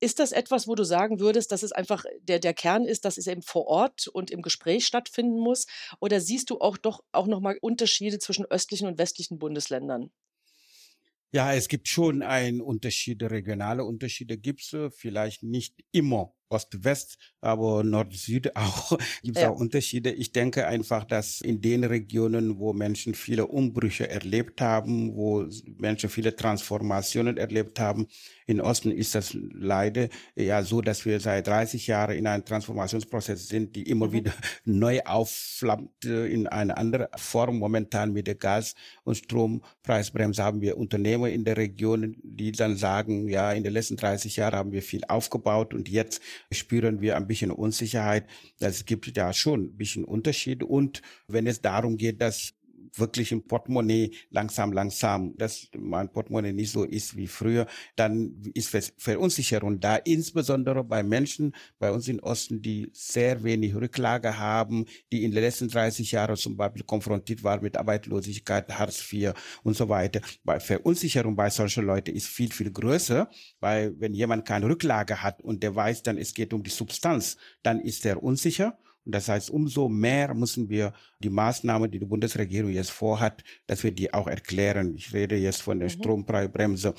Ist 0.00 0.18
das 0.18 0.32
etwas, 0.32 0.66
wo 0.68 0.74
du 0.74 0.84
sagen 0.84 1.20
würdest, 1.20 1.52
dass 1.52 1.62
es 1.62 1.72
einfach 1.72 2.04
der, 2.20 2.38
der 2.38 2.54
Kern 2.54 2.84
ist, 2.84 3.04
dass 3.04 3.16
es 3.16 3.26
eben 3.26 3.42
vor 3.42 3.66
Ort 3.66 4.08
und 4.08 4.30
im 4.30 4.42
Gespräch 4.42 4.86
stattfinden 4.86 5.38
muss? 5.38 5.66
Oder 6.00 6.20
siehst 6.20 6.50
du 6.50 6.58
auch 6.58 6.76
doch 6.76 7.02
auch 7.12 7.26
nochmal 7.26 7.58
Unterschiede 7.60 8.18
zwischen 8.18 8.44
östlichen 8.46 8.86
und 8.86 8.98
westlichen 8.98 9.38
Bundesländern? 9.38 10.10
Ja, 11.34 11.52
es 11.52 11.66
gibt 11.66 11.88
schon 11.88 12.22
ein 12.22 12.60
Unterschiede, 12.60 13.28
regionale 13.28 13.84
Unterschiede 13.84 14.38
gibt 14.38 14.60
es, 14.60 14.94
vielleicht 14.94 15.42
nicht 15.42 15.74
immer 15.90 16.32
Ost-West, 16.48 17.18
aber 17.40 17.82
Nord-Süd 17.82 18.54
auch, 18.56 18.96
gibt 19.24 19.36
es 19.36 19.42
ja. 19.42 19.50
auch 19.50 19.58
Unterschiede. 19.58 20.12
Ich 20.12 20.30
denke 20.30 20.68
einfach, 20.68 21.02
dass 21.02 21.40
in 21.40 21.60
den 21.60 21.82
Regionen, 21.82 22.60
wo 22.60 22.72
Menschen 22.72 23.14
viele 23.14 23.48
Umbrüche 23.48 24.08
erlebt 24.08 24.60
haben, 24.60 25.16
wo 25.16 25.44
Menschen 25.76 26.08
viele 26.08 26.36
Transformationen 26.36 27.36
erlebt 27.36 27.80
haben, 27.80 28.06
in 28.46 28.60
Osten 28.60 28.90
ist 28.90 29.14
das 29.14 29.36
leider 29.52 30.08
ja 30.36 30.62
so, 30.62 30.80
dass 30.80 31.06
wir 31.06 31.20
seit 31.20 31.46
30 31.46 31.86
Jahren 31.86 32.16
in 32.16 32.26
einem 32.26 32.44
Transformationsprozess 32.44 33.48
sind, 33.48 33.74
die 33.74 33.88
immer 33.88 34.08
mhm. 34.08 34.12
wieder 34.12 34.32
neu 34.64 35.00
aufflammt 35.04 36.04
in 36.04 36.46
eine 36.46 36.76
andere 36.76 37.08
Form. 37.16 37.58
Momentan 37.58 38.12
mit 38.12 38.26
der 38.26 38.34
Gas- 38.34 38.74
und 39.04 39.16
Strompreisbremse 39.16 40.42
haben 40.42 40.60
wir 40.60 40.76
Unternehmer 40.76 41.30
in 41.30 41.44
der 41.44 41.56
Region, 41.56 42.16
die 42.22 42.52
dann 42.52 42.76
sagen, 42.76 43.28
ja, 43.28 43.52
in 43.52 43.64
den 43.64 43.72
letzten 43.72 43.96
30 43.96 44.36
Jahren 44.36 44.54
haben 44.54 44.72
wir 44.72 44.82
viel 44.82 45.04
aufgebaut 45.08 45.72
und 45.72 45.88
jetzt 45.88 46.20
spüren 46.52 47.00
wir 47.00 47.16
ein 47.16 47.26
bisschen 47.26 47.50
Unsicherheit. 47.50 48.26
Es 48.60 48.84
gibt 48.84 49.16
ja 49.16 49.32
schon 49.32 49.64
ein 49.64 49.76
bisschen 49.76 50.04
Unterschied. 50.04 50.62
Und 50.62 51.02
wenn 51.28 51.46
es 51.46 51.60
darum 51.60 51.96
geht, 51.96 52.20
dass 52.20 52.54
wirklich 52.98 53.32
im 53.32 53.46
Portemonnaie 53.46 54.12
langsam, 54.30 54.72
langsam, 54.72 55.36
dass 55.36 55.68
mein 55.76 56.10
Portemonnaie 56.10 56.52
nicht 56.52 56.72
so 56.72 56.84
ist 56.84 57.16
wie 57.16 57.26
früher, 57.26 57.66
dann 57.96 58.42
ist 58.54 58.76
Verunsicherung 58.98 59.80
da, 59.80 59.96
insbesondere 59.96 60.84
bei 60.84 61.02
Menschen 61.02 61.54
bei 61.78 61.90
uns 61.90 62.08
im 62.08 62.18
Osten, 62.20 62.62
die 62.62 62.88
sehr 62.92 63.42
wenig 63.42 63.74
Rücklage 63.74 64.38
haben, 64.38 64.86
die 65.12 65.24
in 65.24 65.30
den 65.30 65.42
letzten 65.42 65.68
30 65.68 66.12
Jahren 66.12 66.36
zum 66.36 66.56
Beispiel 66.56 66.84
konfrontiert 66.84 67.42
waren 67.42 67.62
mit 67.62 67.76
Arbeitslosigkeit, 67.76 68.78
Hartz 68.78 69.12
IV 69.12 69.32
und 69.62 69.76
so 69.76 69.88
weiter. 69.88 70.20
Bei 70.44 70.60
Verunsicherung 70.60 71.36
bei 71.36 71.50
solchen 71.50 71.86
Leuten 71.86 72.14
ist 72.14 72.28
viel, 72.28 72.52
viel 72.52 72.70
größer, 72.70 73.30
weil 73.60 73.98
wenn 73.98 74.14
jemand 74.14 74.46
keine 74.46 74.66
Rücklage 74.66 75.22
hat 75.22 75.42
und 75.42 75.62
der 75.62 75.74
weiß 75.74 76.02
dann, 76.02 76.18
es 76.18 76.34
geht 76.34 76.52
um 76.52 76.62
die 76.62 76.70
Substanz, 76.70 77.36
dann 77.62 77.80
ist 77.80 78.04
er 78.06 78.22
unsicher 78.22 78.78
und 79.04 79.14
das 79.14 79.28
heißt, 79.28 79.50
umso 79.50 79.88
mehr 79.88 80.34
müssen 80.34 80.68
wir 80.68 80.92
die 81.18 81.30
Maßnahmen, 81.30 81.90
die 81.90 81.98
die 81.98 82.06
Bundesregierung 82.06 82.70
jetzt 82.70 82.90
vorhat, 82.90 83.44
dass 83.66 83.82
wir 83.82 83.92
die 83.92 84.14
auch 84.14 84.26
erklären. 84.26 84.94
Ich 84.96 85.12
rede 85.12 85.36
jetzt 85.36 85.62
von 85.62 85.78
der 85.78 85.88
mhm. 85.88 85.92
Strompreisbremse 85.92 86.94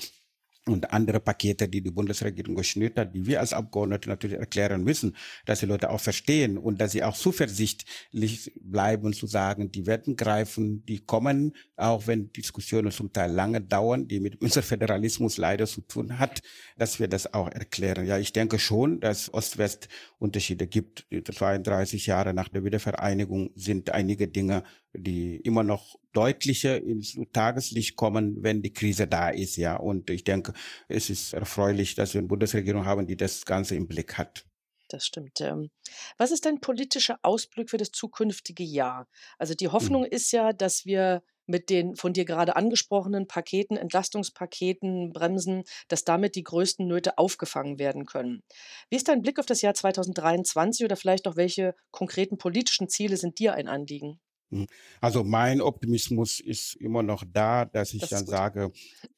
und 0.67 0.91
andere 0.91 1.19
Pakete, 1.19 1.67
die 1.67 1.81
die 1.81 1.91
Bundesregierung 1.91 2.55
geschnürt 2.55 2.97
hat, 2.97 3.13
die 3.13 3.25
wir 3.25 3.39
als 3.39 3.53
Abgeordnete 3.53 4.09
natürlich 4.09 4.37
erklären 4.37 4.83
müssen, 4.83 5.15
dass 5.45 5.59
die 5.59 5.67
Leute 5.67 5.89
auch 5.89 5.99
verstehen 5.99 6.57
und 6.57 6.81
dass 6.81 6.91
sie 6.91 7.03
auch 7.03 7.15
zuversichtlich 7.15 8.51
bleiben 8.59 9.13
zu 9.13 9.27
sagen, 9.27 9.71
die 9.71 9.85
werden 9.85 10.15
greifen, 10.15 10.83
die 10.85 10.99
kommen, 10.99 11.53
auch 11.75 12.07
wenn 12.07 12.31
Diskussionen 12.31 12.91
zum 12.91 13.13
Teil 13.13 13.31
lange 13.31 13.61
dauern, 13.61 14.07
die 14.07 14.19
mit 14.19 14.41
unserem 14.41 14.63
Föderalismus 14.63 15.37
leider 15.37 15.67
zu 15.67 15.81
tun 15.81 16.17
hat, 16.17 16.41
dass 16.77 16.99
wir 16.99 17.07
das 17.07 17.33
auch 17.33 17.49
erklären. 17.49 18.05
Ja, 18.05 18.17
ich 18.17 18.33
denke 18.33 18.57
schon, 18.57 18.99
dass 18.99 19.33
Ost-West 19.33 19.87
Unterschiede 20.17 20.65
gibt. 20.65 21.05
32 21.11 22.07
Jahre 22.07 22.33
nach 22.33 22.49
der 22.49 22.63
Wiedervereinigung 22.63 23.51
sind 23.55 23.91
einige 23.91 24.27
Dinge, 24.27 24.63
die 24.97 25.37
immer 25.37 25.63
noch 25.63 25.97
deutlicher 26.13 26.81
ins 26.81 27.17
Tageslicht 27.33 27.95
kommen, 27.95 28.43
wenn 28.43 28.61
die 28.61 28.73
Krise 28.73 29.07
da 29.07 29.29
ist, 29.29 29.57
ja. 29.57 29.75
Und 29.77 30.09
ich 30.09 30.23
denke, 30.23 30.53
es 30.87 31.09
ist 31.09 31.33
erfreulich, 31.33 31.95
dass 31.95 32.13
wir 32.13 32.19
eine 32.19 32.27
Bundesregierung 32.27 32.85
haben, 32.85 33.07
die 33.07 33.17
das 33.17 33.45
Ganze 33.45 33.75
im 33.75 33.87
Blick 33.87 34.17
hat. 34.17 34.45
Das 34.89 35.05
stimmt. 35.05 35.41
Ähm, 35.41 35.71
was 36.17 36.31
ist 36.31 36.45
dein 36.45 36.59
politischer 36.61 37.17
Ausblick 37.23 37.69
für 37.71 37.77
das 37.77 37.91
zukünftige 37.91 38.63
Jahr? 38.63 39.07
Also 39.39 39.53
die 39.55 39.67
Hoffnung 39.69 40.03
Mhm. 40.03 40.09
ist 40.09 40.31
ja, 40.31 40.53
dass 40.53 40.85
wir 40.85 41.23
mit 41.47 41.69
den 41.69 41.95
von 41.95 42.13
dir 42.13 42.25
gerade 42.25 42.55
angesprochenen 42.55 43.27
Paketen, 43.27 43.77
Entlastungspaketen, 43.77 45.11
Bremsen, 45.11 45.63
dass 45.87 46.03
damit 46.03 46.35
die 46.35 46.43
größten 46.43 46.87
Nöte 46.87 47.17
aufgefangen 47.17 47.77
werden 47.79 48.05
können. 48.05 48.43
Wie 48.89 48.95
ist 48.95 49.07
dein 49.07 49.21
Blick 49.21 49.39
auf 49.39 49.45
das 49.45 49.61
Jahr 49.61 49.73
2023 49.75 50.85
oder 50.85 50.95
vielleicht 50.95 51.27
auch 51.27 51.35
welche 51.35 51.75
konkreten 51.91 52.37
politischen 52.37 52.89
Ziele 52.89 53.17
sind 53.17 53.39
dir 53.39 53.53
ein 53.53 53.67
Anliegen? 53.67 54.19
Mhm. 54.49 54.67
Also 55.01 55.23
mein 55.23 55.61
Optimismus 55.61 56.39
ist 56.39 56.75
immer 56.75 57.03
noch 57.03 57.23
da, 57.31 57.65
dass 57.65 57.93
ich 57.93 58.01
Das 58.01 58.09
dann 58.11 58.25
sage, 58.25 58.71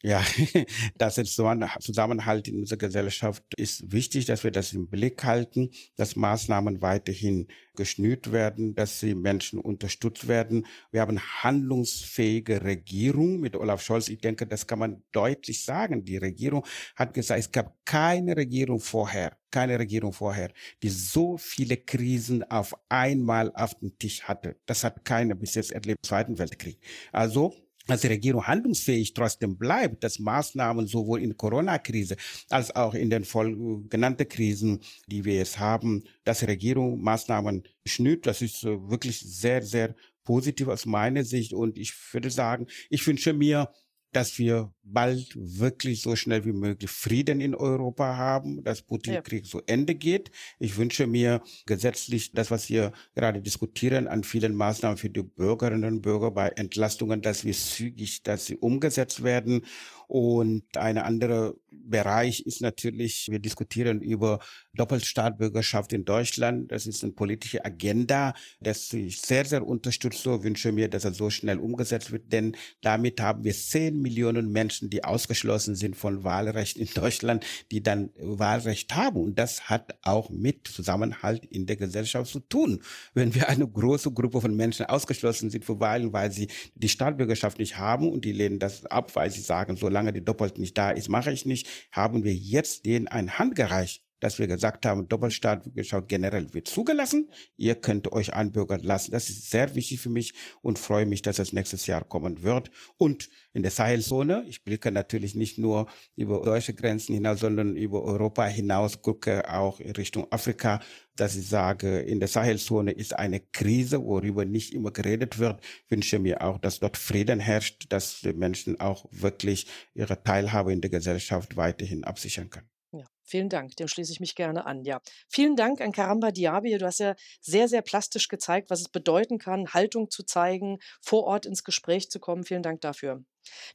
ja, 0.03 0.23
dass 0.97 1.15
der 1.15 1.25
Zusammen- 1.25 1.69
Zusammenhalt 1.79 2.47
in 2.47 2.59
unserer 2.59 2.77
Gesellschaft 2.77 3.43
ist 3.57 3.91
wichtig, 3.91 4.25
dass 4.25 4.43
wir 4.43 4.51
das 4.51 4.73
im 4.73 4.87
Blick 4.89 5.23
halten, 5.23 5.69
dass 5.95 6.15
Maßnahmen 6.15 6.81
weiterhin 6.81 7.47
geschnürt 7.75 8.31
werden, 8.31 8.73
dass 8.73 8.99
die 8.99 9.13
Menschen 9.15 9.59
unterstützt 9.59 10.27
werden. 10.27 10.65
Wir 10.91 11.01
haben 11.01 11.19
handlungsfähige 11.19 12.63
Regierung 12.63 13.39
mit 13.39 13.55
Olaf 13.55 13.81
Scholz. 13.83 14.09
Ich 14.09 14.19
denke, 14.19 14.47
das 14.47 14.65
kann 14.67 14.79
man 14.79 15.03
deutlich 15.11 15.63
sagen. 15.63 16.03
Die 16.03 16.17
Regierung 16.17 16.65
hat 16.95 17.13
gesagt, 17.13 17.39
es 17.39 17.51
gab 17.51 17.75
keine 17.85 18.35
Regierung 18.35 18.79
vorher, 18.79 19.37
keine 19.51 19.79
Regierung 19.79 20.13
vorher, 20.13 20.51
die 20.83 20.89
so 20.89 21.38
viele 21.38 21.77
Krisen 21.77 22.43
auf 22.43 22.75
einmal 22.89 23.51
auf 23.55 23.75
dem 23.75 23.97
Tisch 23.97 24.23
hatte. 24.23 24.57
Das 24.65 24.83
hat 24.83 25.05
keiner 25.05 25.36
bis 25.36 25.55
jetzt 25.55 25.71
erlebt 25.71 26.05
Zweiten 26.05 26.38
Weltkrieg. 26.38 26.79
Also 27.12 27.53
als 27.88 28.01
die 28.01 28.07
Regierung 28.07 28.45
handlungsfähig 28.45 29.13
trotzdem 29.13 29.57
bleibt, 29.57 30.03
dass 30.03 30.19
Maßnahmen 30.19 30.88
sowohl 30.88 31.21
in 31.21 31.38
Corona-Krise 31.38 32.17
als 32.49 32.75
auch 32.75 32.93
in 32.93 33.10
den 33.10 33.23
voll 33.23 33.86
genannten 33.89 34.27
Krisen, 34.27 34.81
die 35.07 35.23
wir 35.23 35.36
jetzt 35.36 35.57
haben, 35.57 36.03
dass 36.25 36.39
die 36.39 36.45
Regierung 36.45 37.01
Maßnahmen 37.01 37.63
schnürt, 37.86 38.25
das 38.27 38.41
ist 38.41 38.63
äh, 38.63 38.89
wirklich 38.89 39.19
sehr, 39.19 39.62
sehr 39.62 39.95
positiv 40.25 40.67
aus 40.67 40.86
meiner 40.86 41.23
Sicht. 41.23 41.53
Und 41.53 41.77
ich 41.77 41.93
würde 42.12 42.29
sagen, 42.29 42.67
ich 42.89 43.07
wünsche 43.07 43.31
mir, 43.31 43.69
dass 44.12 44.38
wir 44.38 44.74
bald 44.84 45.34
wirklich 45.36 46.02
so 46.02 46.15
schnell 46.15 46.46
wie 46.46 46.54
möglich 46.54 46.89
Frieden 46.89 47.41
in 47.41 47.54
Europa 47.56 48.15
haben, 48.17 48.63
dass 48.63 48.80
Ja. 48.80 48.86
Putin-Krieg 48.88 49.46
zu 49.46 49.62
Ende 49.65 49.96
geht. 49.96 50.32
Ich 50.60 50.78
wünsche 50.78 51.08
mir 51.08 51.41
gesetzlich 51.65 52.32
das, 52.32 52.50
was 52.52 52.70
wir 52.70 52.93
gerade 53.15 53.41
diskutieren, 53.41 54.08
an 54.08 54.24
vielen 54.24 54.56
Maßnahmen 54.56 54.98
für 54.98 55.10
die 55.10 55.24
Bürgerinnen 55.24 55.96
und 55.96 56.02
Bürger 56.02 56.32
bei 56.32 56.50
Entlastungen, 56.50 57.22
dass 57.22 57.43
wir 57.43 57.54
zügig, 57.54 58.24
dass 58.24 58.46
sie 58.46 58.58
umgesetzt 58.58 59.24
werden. 59.24 59.65
Und 60.08 60.78
ein 60.78 60.98
anderer 60.98 61.54
Bereich 61.71 62.41
ist 62.45 62.62
natürlich, 62.62 63.27
wir 63.30 63.39
diskutieren 63.39 64.01
über 64.01 64.39
Doppelstaatbürgerschaft 64.73 65.93
in 65.93 66.06
Deutschland. 66.06 66.71
Das 66.71 66.88
ist 66.88 67.03
eine 67.03 67.13
politische 67.13 67.63
Agenda, 67.65 68.34
das 68.60 68.91
ich 68.93 69.21
sehr, 69.21 69.45
sehr 69.45 69.65
unterstütze. 69.65 70.43
Wünsche 70.43 70.71
mir, 70.71 70.89
dass 70.89 71.06
er 71.06 71.13
so 71.13 71.30
schnell 71.30 71.60
umgesetzt 71.60 72.12
wird, 72.12 72.32
denn 72.32 72.56
damit 72.82 73.19
haben 73.21 73.43
wir 73.43 73.53
10 73.53 74.01
Millionen 74.01 74.51
Menschen, 74.51 74.89
die 74.89 75.03
ausgeschlossen 75.03 75.75
sind 75.75 75.95
von 75.95 76.23
Wahlrecht 76.23 76.77
in 76.77 76.88
Deutschland, 76.93 77.45
die 77.71 77.82
dann 77.82 78.12
Wahlrecht 78.17 78.95
haben. 78.95 79.17
Und 79.17 79.39
das 79.39 79.69
hat 79.69 79.97
auch 80.03 80.30
mit 80.30 80.67
Zusammenhalt 80.67 81.45
in 81.45 81.65
der 81.65 81.75
Gesellschaft 81.75 82.32
zu 82.32 82.39
tun. 82.39 82.82
Wenn 83.13 83.34
wir 83.34 83.49
eine 83.49 83.67
große 83.67 84.12
Gruppe 84.12 84.41
von 84.41 84.56
Menschen 84.56 84.86
ausgeschlossen 84.86 85.49
sind 85.49 85.65
für 85.65 85.80
Wahlen, 85.80 86.13
weil 86.13 86.32
sie 86.32 86.47
die 86.75 86.89
Staatsbürgerschaft 86.89 87.60
nicht 87.60 87.77
haben 87.77 88.10
und 88.10 88.23
die 88.23 88.32
lehnen 88.32 88.60
das 88.60 88.86
ab, 88.86 89.15
weil 89.15 89.32
sie 89.32 89.41
sagen, 89.41 89.75
solange 89.75 90.13
die 90.13 90.23
Doppelt 90.23 90.58
nicht 90.58 90.77
da 90.77 90.91
ist, 90.91 91.10
mache 91.10 91.32
ich 91.32 91.45
nicht, 91.45 91.57
haben 91.91 92.24
wir 92.24 92.34
jetzt 92.34 92.86
denen 92.86 93.08
ein 93.08 93.38
Hand 93.39 93.56
gereicht 93.56 94.04
dass 94.19 94.39
wir 94.39 94.47
gesagt 94.47 94.86
haben, 94.86 95.08
Doppelstaatsbürgerschaft 95.08 96.08
generell 96.08 96.53
wird 96.53 96.67
zugelassen. 96.67 97.30
Ihr 97.56 97.75
könnt 97.75 98.12
euch 98.12 98.34
einbürgern 98.34 98.82
lassen. 98.82 99.12
Das 99.12 99.30
ist 99.30 99.49
sehr 99.49 99.75
wichtig 99.75 99.99
für 99.99 100.10
mich 100.10 100.34
und 100.62 100.80
freue 100.80 101.06
mich, 101.06 101.21
dass 101.21 101.39
es 101.39 101.53
nächstes 101.53 101.88
Jahr 101.88 102.03
kommen 102.03 102.43
wird. 102.43 102.71
Und 102.97 103.30
in 103.53 103.63
der 103.63 103.71
Sahelzone, 103.71 104.43
ich 104.47 104.63
blicke 104.63 104.91
natürlich 104.91 105.36
nicht 105.36 105.58
nur 105.58 105.88
über 106.15 106.41
deutsche 106.41 106.73
Grenzen 106.73 107.13
hinaus, 107.13 107.39
sondern 107.39 107.75
über 107.75 108.03
Europa 108.03 108.45
hinaus, 108.45 109.01
gucke 109.01 109.51
auch 109.51 109.80
in 109.80 109.91
Richtung 109.91 110.32
Afrika, 110.32 110.80
dass 111.15 111.36
ich 111.36 111.47
sage, 111.47 111.99
in 111.99 112.19
der 112.19 112.27
Sahelzone 112.27 112.91
ist 112.91 113.17
eine 113.17 113.39
Krise, 113.39 114.03
worüber 114.03 114.45
nicht 114.45 114.73
immer 114.73 114.91
geredet 114.91 115.39
wird. 115.39 115.62
Ich 115.86 115.91
wünsche 115.91 116.19
mir 116.19 116.41
auch, 116.43 116.60
dass 116.60 116.80
dort 116.80 116.97
Frieden 116.97 117.39
herrscht, 117.39 117.86
dass 117.89 118.21
die 118.21 118.34
Menschen 118.34 118.80
auch 118.80 119.06
wirklich 119.12 119.67
ihre 119.93 120.21
Teilhabe 120.23 120.71
in 120.71 120.82
der 120.82 120.91
Gesellschaft 120.91 121.58
weiterhin 121.58 122.03
absichern 122.03 122.49
können. 122.49 122.69
Ja, 122.91 123.04
vielen 123.23 123.50
Dank. 123.50 123.76
Dem 123.76 123.88
schließe 123.88 124.13
ich 124.13 124.19
mich 124.21 124.36
gerne 124.36 124.65
an. 124.65 124.84
Ja, 124.86 125.02
vielen 125.28 125.56
Dank 125.58 125.82
an 125.82 125.91
Karamba 125.91 126.32
Diaby. 126.32 126.78
Du 126.78 126.86
hast 126.86 127.00
ja 127.00 127.15
sehr, 127.41 127.67
sehr 127.67 127.82
plastisch 127.82 128.30
gezeigt, 128.30 128.69
was 128.69 128.80
es 128.80 128.89
bedeuten 128.89 129.39
kann, 129.39 129.73
Haltung 129.73 130.10
zu 130.10 130.23
zeigen, 130.23 130.80
vor 131.02 131.26
Ort 131.26 131.45
ins 131.45 131.63
Gespräch 131.65 132.10
zu 132.10 132.19
kommen. 132.19 132.43
Vielen 132.45 132.63
Dank 132.63 132.82
dafür. 132.82 133.23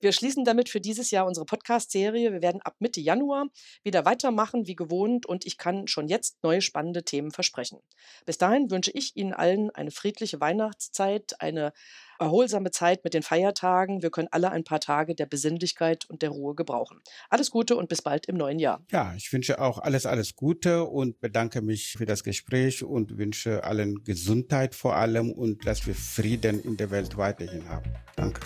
Wir 0.01 0.13
schließen 0.13 0.45
damit 0.45 0.69
für 0.69 0.81
dieses 0.81 1.11
Jahr 1.11 1.27
unsere 1.27 1.47
Podcast-Serie. 1.47 2.33
Wir 2.33 2.43
werden 2.43 2.63
ab 2.63 2.77
Mitte 2.79 3.01
Januar 3.01 3.47
wieder 3.83 4.05
weitermachen 4.05 4.67
wie 4.67 4.75
gewohnt 4.75 5.27
und 5.27 5.47
ich 5.47 5.59
kann 5.59 5.87
schon 5.87 6.09
jetzt 6.09 6.43
neue 6.43 6.61
spannende 6.61 7.05
Themen 7.05 7.31
versprechen. 7.31 7.79
Bis 8.27 8.39
dahin 8.39 8.71
wünsche 8.71 8.91
ich 8.93 9.17
Ihnen 9.17 9.33
allen 9.33 9.71
eine 9.71 9.91
friedliche 9.91 10.41
Weihnachtszeit, 10.41 11.41
eine 11.41 11.73
erholsame 12.23 12.71
Zeit 12.71 13.05
mit 13.05 13.15
den 13.15 13.23
Feiertagen. 13.23 14.03
Wir 14.03 14.11
können 14.11 14.29
alle 14.31 14.51
ein 14.51 14.65
paar 14.65 14.81
Tage 14.81 15.15
der 15.15 15.27
Besinnlichkeit 15.27 16.05
und 16.09 16.23
der 16.23 16.31
Ruhe 16.31 16.55
gebrauchen. 16.55 17.01
Alles 17.29 17.51
Gute 17.51 17.77
und 17.77 17.89
bis 17.89 18.03
bald 18.03 18.27
im 18.27 18.37
neuen 18.37 18.59
Jahr. 18.59 18.83
Ja, 18.91 19.15
ich 19.17 19.33
wünsche 19.33 19.61
auch 19.61 19.79
alles, 19.79 20.07
alles 20.07 20.37
Gute 20.37 20.85
und 20.85 21.21
bedanke 21.21 21.63
mich 21.63 21.95
für 21.99 22.07
das 22.07 22.25
Gespräch 22.25 22.83
und 22.83 23.19
wünsche 23.19 23.65
allen 23.65 24.05
Gesundheit 24.05 24.75
vor 24.75 24.97
allem 24.97 25.31
und 25.31 25.67
dass 25.67 25.87
wir 25.87 25.95
Frieden 25.95 26.63
in 26.63 26.77
der 26.77 26.91
Welt 26.91 27.17
weiterhin 27.17 27.69
haben. 27.69 27.93
Danke. 28.17 28.41